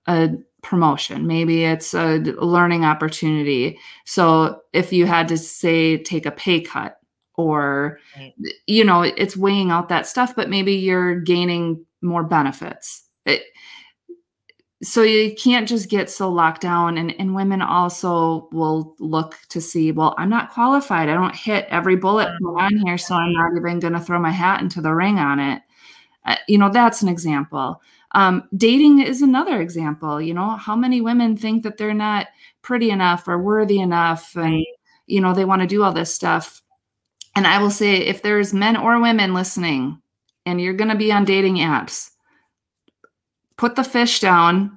a 0.08 0.30
promotion 0.62 1.28
maybe 1.28 1.64
it's 1.64 1.94
a 1.94 2.16
learning 2.18 2.84
opportunity. 2.84 3.78
So 4.04 4.62
if 4.72 4.92
you 4.92 5.06
had 5.06 5.28
to 5.28 5.38
say 5.38 6.02
take 6.02 6.26
a 6.26 6.32
pay 6.32 6.60
cut 6.60 6.98
or 7.36 8.00
right. 8.16 8.34
you 8.66 8.82
know 8.82 9.02
it's 9.02 9.36
weighing 9.36 9.70
out 9.70 9.88
that 9.90 10.08
stuff 10.08 10.34
but 10.34 10.50
maybe 10.50 10.72
you're 10.72 11.20
gaining 11.20 11.84
more 12.02 12.24
benefits. 12.24 13.04
It, 13.26 13.42
so 14.86 15.02
you 15.02 15.34
can't 15.34 15.68
just 15.68 15.88
get 15.90 16.08
so 16.08 16.28
locked 16.28 16.60
down 16.60 16.96
and, 16.96 17.14
and 17.18 17.34
women 17.34 17.60
also 17.60 18.48
will 18.52 18.94
look 18.98 19.36
to 19.48 19.60
see 19.60 19.92
well 19.92 20.14
i'm 20.18 20.28
not 20.28 20.50
qualified. 20.50 21.08
I 21.08 21.14
don't 21.14 21.34
hit 21.34 21.66
every 21.68 21.96
bullet 21.96 22.28
on 22.44 22.76
here 22.78 22.98
so 22.98 23.14
i'm 23.14 23.32
not 23.32 23.56
even 23.56 23.80
going 23.80 23.92
to 23.92 24.00
throw 24.00 24.18
my 24.18 24.30
hat 24.30 24.62
into 24.62 24.80
the 24.80 24.94
ring 24.94 25.18
on 25.18 25.40
it. 25.40 25.62
Uh, 26.24 26.36
you 26.48 26.58
know 26.58 26.70
that's 26.70 27.02
an 27.02 27.08
example. 27.08 27.80
Um, 28.12 28.48
dating 28.56 29.00
is 29.00 29.22
another 29.22 29.60
example 29.60 30.20
you 30.20 30.34
know? 30.34 30.56
How 30.56 30.76
many 30.76 31.00
women 31.00 31.36
think 31.36 31.62
that 31.64 31.76
they're 31.76 31.94
not 31.94 32.28
pretty 32.62 32.90
enough 32.90 33.28
or 33.28 33.38
worthy 33.38 33.80
enough 33.80 34.36
and 34.36 34.64
you 35.06 35.20
know 35.20 35.34
they 35.34 35.44
want 35.44 35.62
to 35.62 35.68
do 35.68 35.82
all 35.82 35.92
this 35.92 36.14
stuff. 36.14 36.62
And 37.34 37.46
i 37.46 37.60
will 37.60 37.70
say 37.70 37.96
if 37.96 38.22
there's 38.22 38.54
men 38.54 38.76
or 38.76 39.00
women 39.00 39.34
listening 39.34 40.00
and 40.46 40.60
you're 40.60 40.74
going 40.74 40.90
to 40.90 40.96
be 40.96 41.12
on 41.12 41.24
dating 41.24 41.56
apps 41.56 42.10
put 43.56 43.76
the 43.76 43.84
fish 43.84 44.20
down. 44.20 44.75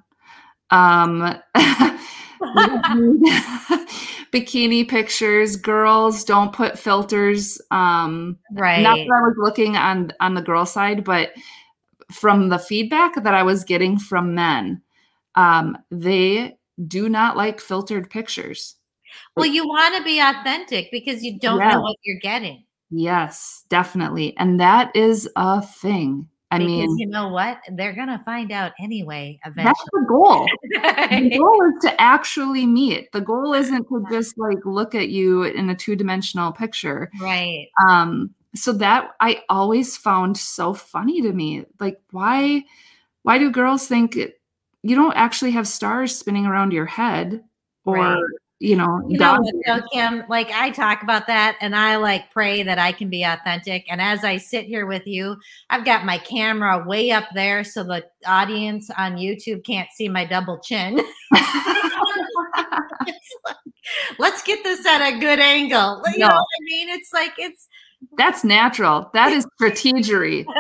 Um, 0.72 1.36
bikini 4.32 4.88
pictures, 4.88 5.56
girls 5.56 6.24
don't 6.24 6.54
put 6.54 6.78
filters. 6.78 7.62
Um, 7.72 8.38
right. 8.54 8.82
Not 8.82 8.98
that 8.98 9.10
I 9.14 9.22
was 9.22 9.36
looking 9.38 9.76
on 9.76 10.12
on 10.20 10.34
the 10.34 10.42
girl 10.42 10.66
side, 10.66 11.04
but 11.04 11.32
from 12.12 12.50
the 12.50 12.60
feedback 12.60 13.22
that 13.24 13.34
I 13.34 13.44
was 13.44 13.64
getting 13.64 13.98
from 13.98 14.34
men, 14.36 14.82
um, 15.36 15.78
they 15.92 16.58
do 16.88 17.10
not 17.10 17.38
like 17.38 17.60
filtered 17.60 18.10
pictures. 18.10 18.76
Well, 19.36 19.48
you 19.48 19.68
want 19.68 19.96
to 19.96 20.04
be 20.04 20.20
authentic 20.20 20.90
because 20.92 21.24
you 21.24 21.40
don't 21.40 21.60
yeah. 21.60 21.74
know 21.74 21.82
what 21.82 21.98
you're 22.04 22.20
getting. 22.20 22.64
Yes, 22.92 23.64
definitely. 23.70 24.36
And 24.38 24.60
that 24.60 24.96
is 24.96 25.30
a 25.36 25.62
thing. 25.62 26.28
I 26.52 26.58
because 26.58 26.68
mean, 26.68 26.98
you 26.98 27.08
know 27.08 27.28
what? 27.28 27.60
They're 27.72 27.94
gonna 27.94 28.22
find 28.26 28.52
out 28.52 28.72
anyway. 28.80 29.40
Eventually, 29.46 29.66
that's 29.66 29.84
the 29.92 30.06
goal. 30.08 30.48
the 30.64 31.38
goal 31.38 31.62
is 31.70 31.82
to 31.84 32.02
actually 32.02 32.66
meet. 32.66 33.12
The 33.12 33.22
goal 33.22 33.54
isn't 33.54 33.88
to 33.88 34.06
just 34.10 34.38
like 34.38 34.58
look 34.66 34.96
at 34.96 35.10
you 35.10 35.44
in 35.44 35.70
a 35.70 35.76
two 35.76 35.96
dimensional 35.96 36.52
picture, 36.52 37.12
right? 37.22 37.68
Um, 37.88 38.34
so 38.56 38.74
that 38.74 39.12
I 39.20 39.44
always 39.50 39.96
found 39.96 40.38
so 40.38 40.74
funny 40.74 41.22
to 41.22 41.32
me. 41.32 41.66
Like, 41.80 42.02
why, 42.12 42.64
why 43.22 43.38
do 43.38 43.52
girls 43.52 43.88
think 43.88 44.18
it, 44.18 44.42
you 44.82 44.96
don't 44.96 45.16
actually 45.16 45.52
have 45.52 45.68
stars 45.68 46.16
spinning 46.16 46.48
around 46.48 46.74
your 46.74 46.88
head, 46.88 47.44
or 47.86 47.96
right 47.96 48.24
you 48.60 48.76
know, 48.76 49.02
you 49.08 49.18
know 49.18 49.42
so 49.66 49.82
Kim, 49.94 50.24
like 50.28 50.52
I 50.52 50.70
talk 50.72 51.02
about 51.02 51.28
that 51.28 51.58
and 51.62 51.74
I 51.74 51.96
like 51.96 52.30
pray 52.32 52.62
that 52.64 52.78
I 52.78 52.92
can 52.92 53.10
be 53.10 53.24
authentic. 53.24 53.86
And 53.90 54.02
as 54.02 54.26
I 54.26 54.36
sit 54.38 54.66
here 54.66 54.86
with 54.86 55.08
you, 55.08 55.38
I've 55.70 55.86
got 55.86 56.06
my 56.06 56.18
camera 56.18 56.84
way 56.86 57.12
up 57.12 57.24
there 57.34 57.64
so 57.64 57.84
the 57.84 58.04
audience 58.28 58.90
on 58.98 59.16
YouTube 59.16 59.64
can't 59.66 59.90
see 59.92 60.10
my 60.10 60.26
double 60.26 60.60
chin. 60.60 61.00
Let's 64.20 64.44
get 64.44 64.64
this 64.64 64.86
at 64.86 65.14
a 65.14 65.20
good 65.20 65.40
angle. 65.40 66.02
You 66.14 66.20
no. 66.20 66.28
know 66.28 66.36
what 66.36 66.48
I 66.62 66.64
mean? 66.66 66.90
It's 66.90 67.14
like 67.14 67.32
it's 67.38 67.70
that's 68.18 68.44
natural. 68.44 69.10
That 69.14 69.32
is 69.32 69.46
strategery. 69.62 70.46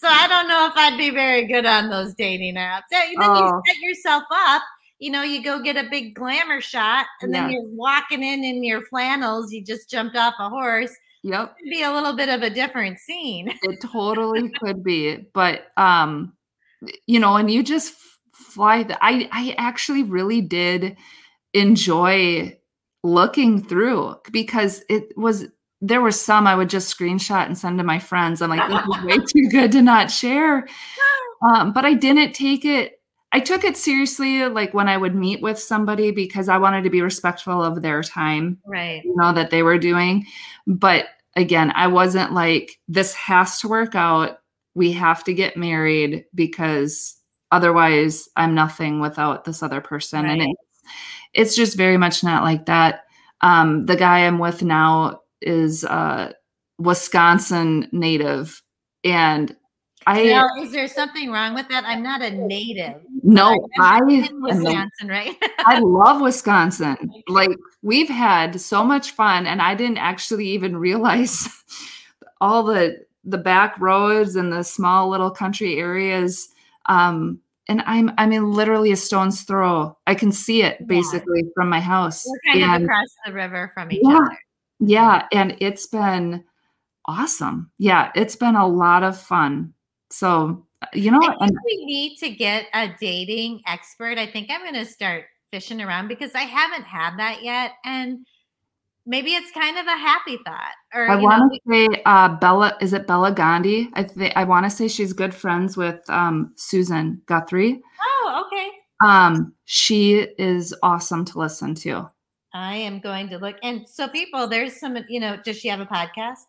so 0.00 0.08
I 0.08 0.26
don't 0.28 0.48
know 0.48 0.66
if 0.66 0.72
I'd 0.76 0.96
be 0.96 1.10
very 1.10 1.46
good 1.46 1.66
on 1.66 1.90
those 1.90 2.14
dating 2.14 2.56
apps. 2.56 2.84
Then 2.90 3.14
oh. 3.18 3.34
you 3.34 3.62
set 3.66 3.76
yourself 3.82 4.24
up 4.32 4.62
you 4.98 5.10
know, 5.10 5.22
you 5.22 5.42
go 5.42 5.62
get 5.62 5.76
a 5.76 5.88
big 5.90 6.14
glamour 6.14 6.60
shot 6.60 7.06
and 7.20 7.32
yeah. 7.32 7.42
then 7.42 7.50
you're 7.50 7.64
walking 7.64 8.22
in 8.22 8.44
in 8.44 8.62
your 8.62 8.82
flannels, 8.82 9.52
you 9.52 9.64
just 9.64 9.90
jumped 9.90 10.16
off 10.16 10.34
a 10.38 10.48
horse. 10.48 10.94
Yep. 11.22 11.56
It'd 11.58 11.70
be 11.70 11.82
a 11.82 11.90
little 11.90 12.14
bit 12.14 12.28
of 12.28 12.42
a 12.42 12.50
different 12.50 12.98
scene. 12.98 13.52
It 13.62 13.80
totally 13.80 14.50
could 14.60 14.84
be. 14.84 15.26
But 15.32 15.66
um, 15.76 16.34
you 17.06 17.18
know, 17.18 17.36
and 17.36 17.50
you 17.50 17.62
just 17.62 17.94
fly 18.32 18.82
the 18.82 19.02
I 19.02 19.28
I 19.32 19.54
actually 19.56 20.02
really 20.02 20.42
did 20.42 20.96
enjoy 21.54 22.58
looking 23.02 23.62
through 23.62 24.16
because 24.32 24.82
it 24.88 25.16
was 25.16 25.46
there 25.80 26.00
were 26.00 26.12
some 26.12 26.46
I 26.46 26.54
would 26.54 26.70
just 26.70 26.96
screenshot 26.96 27.46
and 27.46 27.56
send 27.56 27.78
to 27.78 27.84
my 27.84 27.98
friends. 27.98 28.42
I'm 28.42 28.50
like, 28.50 28.68
this 28.68 28.96
is 28.96 29.04
way 29.04 29.18
too 29.32 29.48
good 29.50 29.72
to 29.72 29.82
not 29.82 30.10
share. 30.10 30.68
Um, 31.42 31.74
but 31.74 31.84
I 31.84 31.92
didn't 31.92 32.32
take 32.32 32.64
it 32.64 33.02
I 33.34 33.40
took 33.40 33.64
it 33.64 33.76
seriously 33.76 34.46
like 34.46 34.74
when 34.74 34.88
I 34.88 34.96
would 34.96 35.16
meet 35.16 35.42
with 35.42 35.58
somebody 35.58 36.12
because 36.12 36.48
I 36.48 36.56
wanted 36.56 36.84
to 36.84 36.90
be 36.90 37.02
respectful 37.02 37.64
of 37.64 37.82
their 37.82 38.00
time. 38.00 38.58
Right. 38.64 39.02
You 39.04 39.12
know 39.16 39.32
that 39.32 39.50
they 39.50 39.64
were 39.64 39.76
doing. 39.76 40.24
But 40.68 41.06
again, 41.34 41.72
I 41.74 41.88
wasn't 41.88 42.32
like 42.32 42.78
this 42.86 43.12
has 43.14 43.58
to 43.60 43.68
work 43.68 43.96
out. 43.96 44.38
We 44.76 44.92
have 44.92 45.24
to 45.24 45.34
get 45.34 45.56
married 45.56 46.26
because 46.32 47.16
otherwise 47.50 48.28
I'm 48.36 48.54
nothing 48.54 49.00
without 49.00 49.44
this 49.44 49.64
other 49.64 49.80
person. 49.80 50.22
Right. 50.22 50.40
And 50.40 50.42
it's, 50.52 50.82
it's 51.34 51.56
just 51.56 51.76
very 51.76 51.96
much 51.96 52.22
not 52.22 52.44
like 52.44 52.66
that. 52.66 53.02
Um, 53.40 53.84
the 53.86 53.96
guy 53.96 54.20
I'm 54.20 54.38
with 54.38 54.62
now 54.62 55.22
is 55.40 55.82
a 55.82 56.34
Wisconsin 56.78 57.88
native 57.90 58.62
and 59.02 59.56
I 60.06 60.24
now, 60.24 60.48
is 60.60 60.72
there 60.72 60.88
something 60.88 61.30
wrong 61.30 61.54
with 61.54 61.68
that? 61.68 61.84
I'm 61.84 62.02
not 62.02 62.22
a 62.22 62.30
native. 62.30 63.00
No, 63.22 63.68
I 63.78 64.00
Wisconsin, 64.04 65.08
right? 65.08 65.36
I 65.60 65.78
love 65.80 66.20
Wisconsin. 66.20 66.96
Like 67.28 67.50
we've 67.82 68.08
had 68.08 68.60
so 68.60 68.84
much 68.84 69.12
fun, 69.12 69.46
and 69.46 69.62
I 69.62 69.74
didn't 69.74 69.98
actually 69.98 70.46
even 70.48 70.76
realize 70.76 71.48
all 72.40 72.62
the 72.62 73.04
the 73.24 73.38
back 73.38 73.80
roads 73.80 74.36
and 74.36 74.52
the 74.52 74.62
small 74.62 75.08
little 75.08 75.30
country 75.30 75.78
areas. 75.78 76.48
Um, 76.86 77.40
and 77.68 77.82
I'm 77.86 78.12
I 78.18 78.26
mean 78.26 78.52
literally 78.52 78.92
a 78.92 78.96
stone's 78.96 79.42
throw. 79.42 79.96
I 80.06 80.14
can 80.14 80.32
see 80.32 80.62
it 80.62 80.86
basically 80.86 81.42
yeah. 81.44 81.50
from 81.54 81.68
my 81.68 81.80
house. 81.80 82.26
We're 82.26 82.52
kind 82.52 82.64
and, 82.64 82.74
of 82.76 82.82
across 82.82 83.08
the 83.26 83.32
river 83.32 83.70
from 83.74 83.90
each 83.90 84.00
yeah, 84.02 84.16
other. 84.16 84.38
Yeah, 84.80 85.26
and 85.32 85.56
it's 85.60 85.86
been 85.86 86.44
awesome. 87.06 87.70
Yeah, 87.78 88.10
it's 88.14 88.36
been 88.36 88.56
a 88.56 88.66
lot 88.66 89.02
of 89.02 89.18
fun. 89.18 89.73
So, 90.14 90.64
you 90.92 91.10
know, 91.10 91.18
I 91.20 91.46
think 91.46 91.58
we 91.64 91.86
need 91.86 92.18
to 92.18 92.30
get 92.30 92.66
a 92.72 92.88
dating 93.00 93.62
expert. 93.66 94.16
I 94.16 94.26
think 94.26 94.48
I'm 94.48 94.60
going 94.60 94.74
to 94.74 94.84
start 94.84 95.24
fishing 95.50 95.82
around 95.82 96.06
because 96.06 96.36
I 96.36 96.42
haven't 96.42 96.84
had 96.84 97.16
that 97.18 97.42
yet. 97.42 97.72
And 97.84 98.24
maybe 99.06 99.32
it's 99.32 99.50
kind 99.50 99.76
of 99.76 99.86
a 99.86 99.96
happy 99.96 100.38
thought. 100.44 100.74
Or 100.94 101.10
I 101.10 101.16
want 101.16 101.52
to 101.52 101.60
say 101.68 102.02
uh, 102.06 102.36
Bella. 102.36 102.76
Is 102.80 102.92
it 102.92 103.08
Bela 103.08 103.32
Gandhi? 103.32 103.90
I 103.94 104.04
think 104.04 104.36
I 104.36 104.44
want 104.44 104.66
to 104.66 104.70
say 104.70 104.86
she's 104.86 105.12
good 105.12 105.34
friends 105.34 105.76
with 105.76 106.08
um, 106.08 106.52
Susan 106.54 107.20
Guthrie. 107.26 107.82
Oh, 108.00 108.44
okay. 108.46 108.70
Um, 109.04 109.52
she 109.64 110.28
is 110.38 110.72
awesome 110.84 111.24
to 111.24 111.40
listen 111.40 111.74
to. 111.76 112.08
I 112.52 112.76
am 112.76 113.00
going 113.00 113.30
to 113.30 113.38
look. 113.38 113.56
And 113.64 113.84
so, 113.88 114.06
people, 114.06 114.46
there's 114.46 114.78
some. 114.78 114.96
You 115.08 115.18
know, 115.18 115.38
does 115.44 115.58
she 115.58 115.66
have 115.66 115.80
a 115.80 115.86
podcast? 115.86 116.44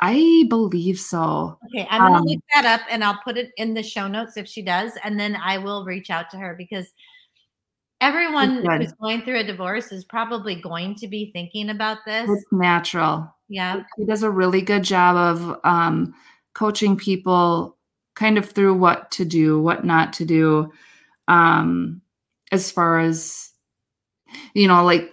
I 0.00 0.44
believe 0.48 0.98
so. 0.98 1.58
Okay, 1.66 1.86
I'm 1.90 2.00
gonna 2.00 2.16
um, 2.16 2.24
look 2.24 2.40
that 2.54 2.64
up 2.64 2.80
and 2.90 3.04
I'll 3.04 3.20
put 3.22 3.36
it 3.36 3.50
in 3.56 3.74
the 3.74 3.82
show 3.82 4.08
notes 4.08 4.36
if 4.36 4.46
she 4.46 4.62
does, 4.62 4.92
and 5.04 5.20
then 5.20 5.36
I 5.36 5.58
will 5.58 5.84
reach 5.84 6.10
out 6.10 6.30
to 6.30 6.38
her 6.38 6.54
because 6.56 6.92
everyone 8.00 8.64
who's 8.64 8.92
going 8.92 9.22
through 9.22 9.40
a 9.40 9.44
divorce 9.44 9.92
is 9.92 10.04
probably 10.04 10.54
going 10.54 10.94
to 10.96 11.06
be 11.06 11.30
thinking 11.32 11.70
about 11.70 11.98
this. 12.06 12.28
It's 12.30 12.46
natural. 12.50 13.34
Yeah. 13.48 13.82
He 13.96 14.06
does 14.06 14.22
a 14.22 14.30
really 14.30 14.62
good 14.62 14.84
job 14.84 15.16
of 15.16 15.60
um, 15.64 16.14
coaching 16.54 16.96
people 16.96 17.76
kind 18.14 18.38
of 18.38 18.50
through 18.50 18.74
what 18.74 19.10
to 19.12 19.24
do, 19.24 19.60
what 19.60 19.84
not 19.84 20.12
to 20.14 20.24
do, 20.24 20.72
um, 21.28 22.00
as 22.52 22.70
far 22.70 23.00
as, 23.00 23.50
you 24.54 24.66
know, 24.66 24.84
like 24.84 25.10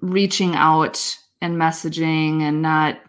reaching 0.00 0.54
out 0.54 1.16
and 1.40 1.56
messaging 1.56 2.42
and 2.42 2.62
not, 2.62 3.07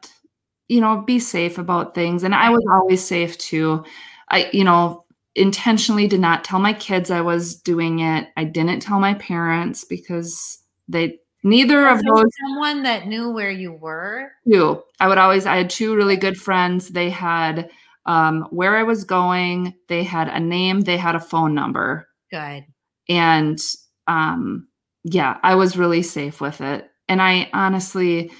you 0.69 0.79
know, 0.79 1.01
be 1.01 1.19
safe 1.19 1.57
about 1.57 1.95
things. 1.95 2.23
And 2.23 2.33
I 2.33 2.49
was 2.49 2.65
always 2.71 3.03
safe 3.03 3.37
too. 3.37 3.83
I, 4.29 4.49
you 4.53 4.63
know, 4.63 5.03
intentionally 5.35 6.07
did 6.07 6.19
not 6.19 6.43
tell 6.43 6.59
my 6.59 6.73
kids 6.73 7.11
I 7.11 7.21
was 7.21 7.55
doing 7.55 7.99
it. 7.99 8.27
I 8.37 8.43
didn't 8.43 8.81
tell 8.81 8.99
my 8.99 9.15
parents 9.15 9.83
because 9.83 10.59
they 10.87 11.19
neither 11.43 11.87
of 11.87 12.03
those 12.03 12.25
someone 12.45 12.83
that 12.83 13.07
knew 13.07 13.31
where 13.31 13.51
you 13.51 13.73
were. 13.73 14.31
Two. 14.49 14.83
I 14.99 15.07
would 15.07 15.17
always 15.17 15.45
I 15.45 15.57
had 15.57 15.69
two 15.69 15.95
really 15.95 16.17
good 16.17 16.37
friends. 16.37 16.89
They 16.89 17.09
had 17.09 17.69
um, 18.05 18.47
where 18.51 18.77
I 18.77 18.83
was 18.83 19.03
going, 19.03 19.73
they 19.87 20.03
had 20.03 20.29
a 20.29 20.39
name, 20.39 20.81
they 20.81 20.97
had 20.97 21.15
a 21.15 21.19
phone 21.19 21.53
number. 21.53 22.07
Good. 22.31 22.65
And 23.07 23.59
um 24.07 24.67
yeah, 25.03 25.37
I 25.41 25.55
was 25.55 25.77
really 25.77 26.03
safe 26.03 26.41
with 26.41 26.61
it. 26.61 26.89
And 27.07 27.21
I 27.21 27.49
honestly 27.53 28.31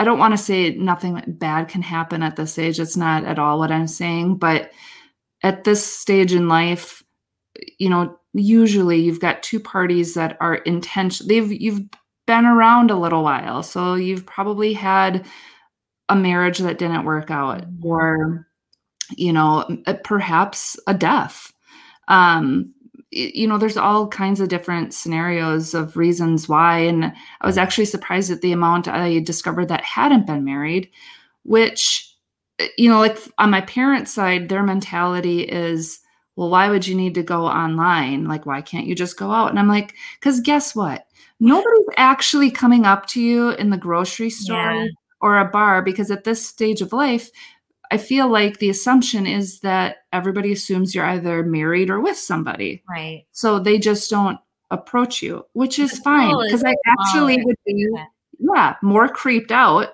I 0.00 0.04
don't 0.04 0.18
want 0.18 0.32
to 0.32 0.38
say 0.38 0.70
nothing 0.76 1.22
bad 1.26 1.68
can 1.68 1.82
happen 1.82 2.22
at 2.22 2.34
this 2.34 2.58
age. 2.58 2.80
It's 2.80 2.96
not 2.96 3.26
at 3.26 3.38
all 3.38 3.58
what 3.58 3.70
I'm 3.70 3.86
saying, 3.86 4.36
but 4.36 4.70
at 5.42 5.64
this 5.64 5.84
stage 5.84 6.32
in 6.32 6.48
life, 6.48 7.02
you 7.78 7.90
know, 7.90 8.18
usually 8.32 8.98
you've 8.98 9.20
got 9.20 9.42
two 9.42 9.60
parties 9.60 10.14
that 10.14 10.38
are 10.40 10.54
intention 10.54 11.28
they've 11.28 11.52
you've 11.52 11.82
been 12.26 12.46
around 12.46 12.90
a 12.90 12.98
little 12.98 13.22
while. 13.22 13.62
So 13.62 13.94
you've 13.94 14.24
probably 14.24 14.72
had 14.72 15.26
a 16.08 16.16
marriage 16.16 16.60
that 16.60 16.78
didn't 16.78 17.04
work 17.04 17.30
out 17.30 17.60
mm-hmm. 17.60 17.86
or 17.86 18.46
you 19.18 19.34
know, 19.34 19.66
perhaps 20.02 20.78
a 20.86 20.94
death. 20.94 21.52
Um 22.08 22.72
you 23.10 23.46
know 23.46 23.58
there's 23.58 23.76
all 23.76 24.06
kinds 24.06 24.40
of 24.40 24.48
different 24.48 24.94
scenarios 24.94 25.74
of 25.74 25.96
reasons 25.96 26.48
why 26.48 26.78
and 26.78 27.06
i 27.40 27.46
was 27.46 27.56
mm-hmm. 27.56 27.62
actually 27.62 27.84
surprised 27.84 28.30
at 28.30 28.40
the 28.40 28.52
amount 28.52 28.86
i 28.86 29.18
discovered 29.20 29.66
that 29.66 29.82
hadn't 29.82 30.26
been 30.26 30.44
married 30.44 30.88
which 31.44 32.14
eh, 32.58 32.68
you 32.76 32.88
know, 32.88 33.00
like 33.00 33.18
on 33.38 33.50
my 33.50 33.60
parents' 33.62 34.12
side, 34.12 34.48
their 34.48 34.62
mentality 34.62 35.42
is, 35.42 36.00
well, 36.36 36.50
why 36.50 36.68
would 36.70 36.86
you 36.86 36.94
need 36.94 37.14
to 37.14 37.22
go 37.22 37.46
online? 37.46 38.26
Like, 38.26 38.46
why 38.46 38.62
can't 38.62 38.86
you 38.86 38.94
just 38.94 39.18
go 39.18 39.30
out? 39.30 39.50
And 39.50 39.58
I'm 39.58 39.68
like, 39.68 39.94
because 40.18 40.40
guess 40.40 40.74
what? 40.74 41.06
Nobody's 41.38 41.86
actually 41.96 42.50
coming 42.50 42.86
up 42.86 43.06
to 43.08 43.20
you 43.20 43.50
in 43.50 43.70
the 43.70 43.76
grocery 43.76 44.30
store 44.30 44.72
yeah. 44.72 44.86
or 45.20 45.38
a 45.38 45.48
bar 45.48 45.82
because 45.82 46.10
at 46.10 46.24
this 46.24 46.46
stage 46.46 46.80
of 46.82 46.92
life, 46.92 47.30
I 47.90 47.98
feel 47.98 48.28
like 48.28 48.58
the 48.58 48.70
assumption 48.70 49.26
is 49.26 49.60
that 49.60 49.98
everybody 50.12 50.52
assumes 50.52 50.94
you're 50.94 51.04
either 51.04 51.42
married 51.42 51.90
or 51.90 52.00
with 52.00 52.16
somebody. 52.16 52.82
Right. 52.88 53.26
So 53.32 53.58
they 53.58 53.78
just 53.78 54.08
don't 54.08 54.38
approach 54.70 55.22
you, 55.22 55.44
which 55.54 55.78
is 55.78 55.98
fine 55.98 56.36
because 56.44 56.64
I 56.64 56.74
actually 56.86 57.42
would 57.42 57.56
be, 57.66 57.88
yeah, 58.38 58.76
more 58.82 59.08
creeped 59.08 59.50
out 59.50 59.88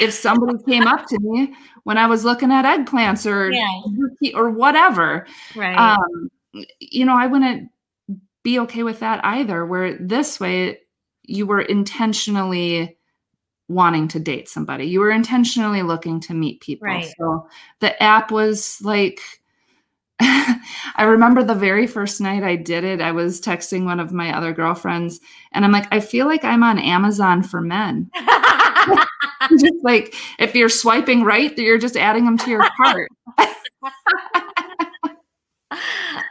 if 0.00 0.12
somebody 0.12 0.62
came 0.64 0.86
up 0.86 1.06
to 1.08 1.18
me 1.20 1.54
when 1.84 1.98
I 1.98 2.06
was 2.06 2.24
looking 2.24 2.52
at 2.52 2.64
eggplants 2.64 3.30
or 3.30 3.50
yeah. 3.50 4.32
or 4.34 4.50
whatever. 4.50 5.26
Right. 5.56 5.76
Um, 5.76 6.30
you 6.78 7.04
know, 7.04 7.16
I 7.16 7.26
wouldn't 7.26 7.70
be 8.42 8.60
okay 8.60 8.84
with 8.84 9.00
that 9.00 9.24
either. 9.24 9.66
Where 9.66 9.96
this 9.98 10.38
way, 10.38 10.78
you 11.24 11.46
were 11.46 11.60
intentionally 11.60 12.96
wanting 13.72 14.08
to 14.08 14.20
date 14.20 14.48
somebody. 14.48 14.86
You 14.86 15.00
were 15.00 15.10
intentionally 15.10 15.82
looking 15.82 16.20
to 16.20 16.34
meet 16.34 16.60
people. 16.60 16.86
Right. 16.86 17.12
So 17.18 17.48
the 17.80 18.00
app 18.02 18.30
was 18.30 18.78
like. 18.82 19.20
I 20.24 21.02
remember 21.02 21.42
the 21.42 21.54
very 21.54 21.88
first 21.88 22.20
night 22.20 22.44
I 22.44 22.54
did 22.54 22.84
it, 22.84 23.00
I 23.00 23.10
was 23.10 23.40
texting 23.40 23.86
one 23.86 23.98
of 23.98 24.12
my 24.12 24.36
other 24.36 24.52
girlfriends, 24.52 25.18
and 25.52 25.64
I'm 25.64 25.72
like, 25.72 25.88
I 25.90 25.98
feel 25.98 26.26
like 26.26 26.44
I'm 26.44 26.62
on 26.62 26.78
Amazon 26.78 27.42
for 27.42 27.60
men. 27.60 28.08
just 29.58 29.74
like 29.82 30.14
if 30.38 30.54
you're 30.54 30.68
swiping 30.68 31.24
right, 31.24 31.56
you're 31.58 31.78
just 31.78 31.96
adding 31.96 32.24
them 32.24 32.38
to 32.38 32.50
your 32.50 32.64
cart. 32.76 33.10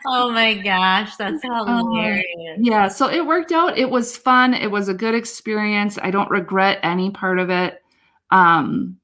Oh 0.07 0.31
my 0.31 0.53
gosh, 0.55 1.15
that's 1.15 1.43
uh, 1.43 1.65
hilarious. 1.65 2.25
Uh, 2.37 2.53
yeah, 2.59 2.87
so 2.87 3.09
it 3.09 3.25
worked 3.25 3.51
out. 3.51 3.77
It 3.77 3.89
was 3.89 4.17
fun. 4.17 4.53
It 4.53 4.71
was 4.71 4.87
a 4.87 4.93
good 4.93 5.15
experience. 5.15 5.97
I 6.01 6.11
don't 6.11 6.29
regret 6.29 6.79
any 6.83 7.11
part 7.11 7.39
of 7.39 7.49
it. 7.49 7.81
Um, 8.31 8.97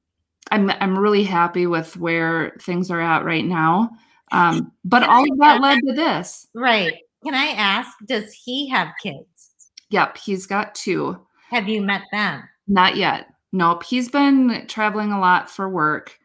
I'm 0.50 0.70
I'm 0.70 0.98
really 0.98 1.24
happy 1.24 1.66
with 1.66 1.96
where 1.96 2.54
things 2.60 2.90
are 2.90 3.00
at 3.00 3.24
right 3.24 3.44
now. 3.44 3.90
Um, 4.32 4.72
but 4.84 5.02
all 5.02 5.30
of 5.30 5.38
that 5.38 5.60
led 5.60 5.80
to 5.86 5.94
this. 5.94 6.48
Right. 6.54 6.94
Can 7.24 7.34
I 7.34 7.46
ask, 7.46 7.90
does 8.06 8.32
he 8.32 8.68
have 8.68 8.88
kids? 9.02 9.50
Yep, 9.90 10.18
he's 10.18 10.46
got 10.46 10.74
two. 10.74 11.18
Have 11.50 11.68
you 11.68 11.82
met 11.82 12.02
them? 12.12 12.42
Not 12.68 12.96
yet. 12.96 13.26
Nope. 13.52 13.82
He's 13.82 14.08
been 14.08 14.66
traveling 14.68 15.12
a 15.12 15.20
lot 15.20 15.50
for 15.50 15.68
work. 15.68 16.18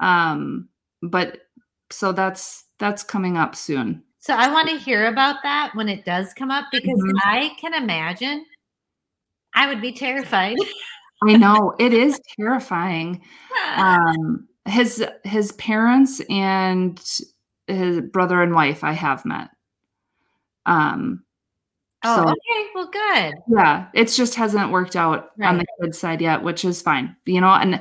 Um, 0.00 0.68
but 1.02 1.38
so 1.90 2.12
that's 2.12 2.64
that's 2.78 3.02
coming 3.02 3.36
up 3.36 3.54
soon. 3.54 4.02
So 4.20 4.34
I 4.34 4.52
want 4.52 4.68
to 4.68 4.78
hear 4.78 5.06
about 5.06 5.36
that 5.44 5.70
when 5.74 5.88
it 5.88 6.04
does 6.04 6.32
come 6.34 6.50
up 6.50 6.66
because 6.72 6.98
mm-hmm. 6.98 7.16
I 7.24 7.52
can 7.60 7.74
imagine 7.74 8.44
I 9.54 9.68
would 9.68 9.80
be 9.80 9.92
terrified. 9.92 10.56
I 11.22 11.36
know 11.36 11.74
it 11.78 11.94
is 11.94 12.20
terrifying. 12.38 13.22
Um, 13.76 14.48
his 14.66 15.04
his 15.24 15.52
parents 15.52 16.20
and 16.28 17.00
his 17.66 18.00
brother 18.00 18.42
and 18.42 18.54
wife 18.54 18.84
I 18.84 18.92
have 18.92 19.24
met. 19.24 19.48
Um, 20.66 21.24
Oh, 22.04 22.16
so, 22.16 22.22
okay. 22.22 22.68
Well, 22.74 22.90
good. 22.92 23.34
Yeah, 23.48 23.88
it 23.92 24.04
just 24.06 24.36
hasn't 24.36 24.70
worked 24.70 24.94
out 24.94 25.30
right. 25.38 25.48
on 25.48 25.58
the 25.58 25.66
kids' 25.80 25.98
side 25.98 26.20
yet, 26.20 26.42
which 26.42 26.64
is 26.64 26.80
fine. 26.80 27.16
You 27.24 27.40
know, 27.40 27.48
and 27.48 27.80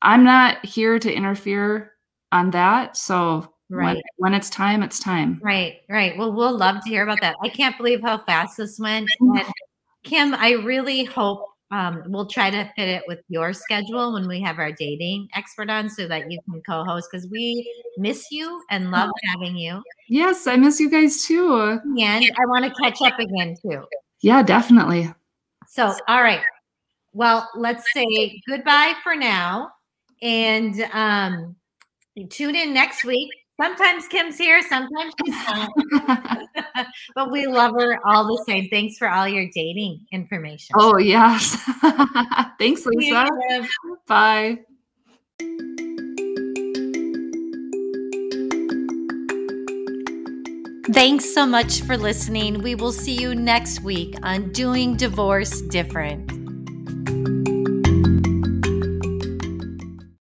I'm 0.00 0.24
not 0.24 0.64
here 0.64 0.98
to 0.98 1.12
interfere 1.12 1.92
on 2.32 2.52
that. 2.52 2.96
So 2.96 3.52
right. 3.70 3.94
when, 3.94 4.02
when 4.16 4.34
it's 4.34 4.50
time, 4.50 4.82
it's 4.82 4.98
time. 4.98 5.40
Right, 5.42 5.80
right. 5.88 6.16
Well, 6.16 6.32
we'll 6.32 6.56
love 6.56 6.82
to 6.84 6.88
hear 6.88 7.02
about 7.02 7.20
that. 7.20 7.36
I 7.42 7.48
can't 7.48 7.76
believe 7.76 8.02
how 8.02 8.18
fast 8.18 8.56
this 8.56 8.78
went. 8.78 9.08
And 9.20 9.44
Kim, 10.02 10.34
I 10.34 10.52
really 10.52 11.04
hope 11.04 11.50
um, 11.72 12.02
we'll 12.06 12.26
try 12.26 12.50
to 12.50 12.64
fit 12.76 12.88
it 12.88 13.04
with 13.06 13.20
your 13.28 13.52
schedule 13.52 14.12
when 14.12 14.26
we 14.26 14.40
have 14.40 14.58
our 14.58 14.72
dating 14.72 15.28
expert 15.34 15.70
on 15.70 15.88
so 15.88 16.08
that 16.08 16.30
you 16.30 16.40
can 16.50 16.60
co-host 16.62 17.08
because 17.10 17.28
we 17.28 17.72
miss 17.96 18.30
you 18.30 18.62
and 18.70 18.90
love 18.90 19.10
having 19.26 19.56
you 19.56 19.82
yes 20.08 20.46
i 20.46 20.56
miss 20.56 20.80
you 20.80 20.90
guys 20.90 21.24
too 21.24 21.78
and 21.98 22.24
i 22.38 22.46
want 22.46 22.64
to 22.64 22.82
catch 22.82 23.00
up 23.02 23.18
again 23.18 23.54
too 23.62 23.84
yeah 24.22 24.42
definitely 24.42 25.12
so 25.66 25.94
all 26.08 26.22
right 26.22 26.42
well 27.12 27.48
let's 27.54 27.84
say 27.92 28.40
goodbye 28.48 28.94
for 29.02 29.14
now 29.14 29.70
and 30.22 30.82
um, 30.92 31.56
tune 32.28 32.54
in 32.54 32.74
next 32.74 33.04
week 33.04 33.30
Sometimes 33.60 34.08
Kim's 34.08 34.38
here, 34.38 34.62
sometimes 34.62 35.12
she's 35.22 35.34
not. 35.34 35.70
but 37.14 37.30
we 37.30 37.46
love 37.46 37.74
her 37.78 37.98
all 38.06 38.24
the 38.24 38.42
same. 38.46 38.68
Thanks 38.68 38.96
for 38.96 39.08
all 39.08 39.28
your 39.28 39.48
dating 39.54 40.06
information. 40.12 40.74
Oh, 40.78 40.96
yes. 40.96 41.56
Thanks, 42.58 42.86
Lesa. 42.86 43.28
Bye. 44.06 44.60
Thanks 50.92 51.32
so 51.32 51.46
much 51.46 51.82
for 51.82 51.96
listening. 51.96 52.62
We 52.62 52.74
will 52.74 52.92
see 52.92 53.20
you 53.20 53.34
next 53.34 53.82
week 53.82 54.16
on 54.22 54.52
Doing 54.52 54.96
Divorce 54.96 55.60
Different. 55.62 56.29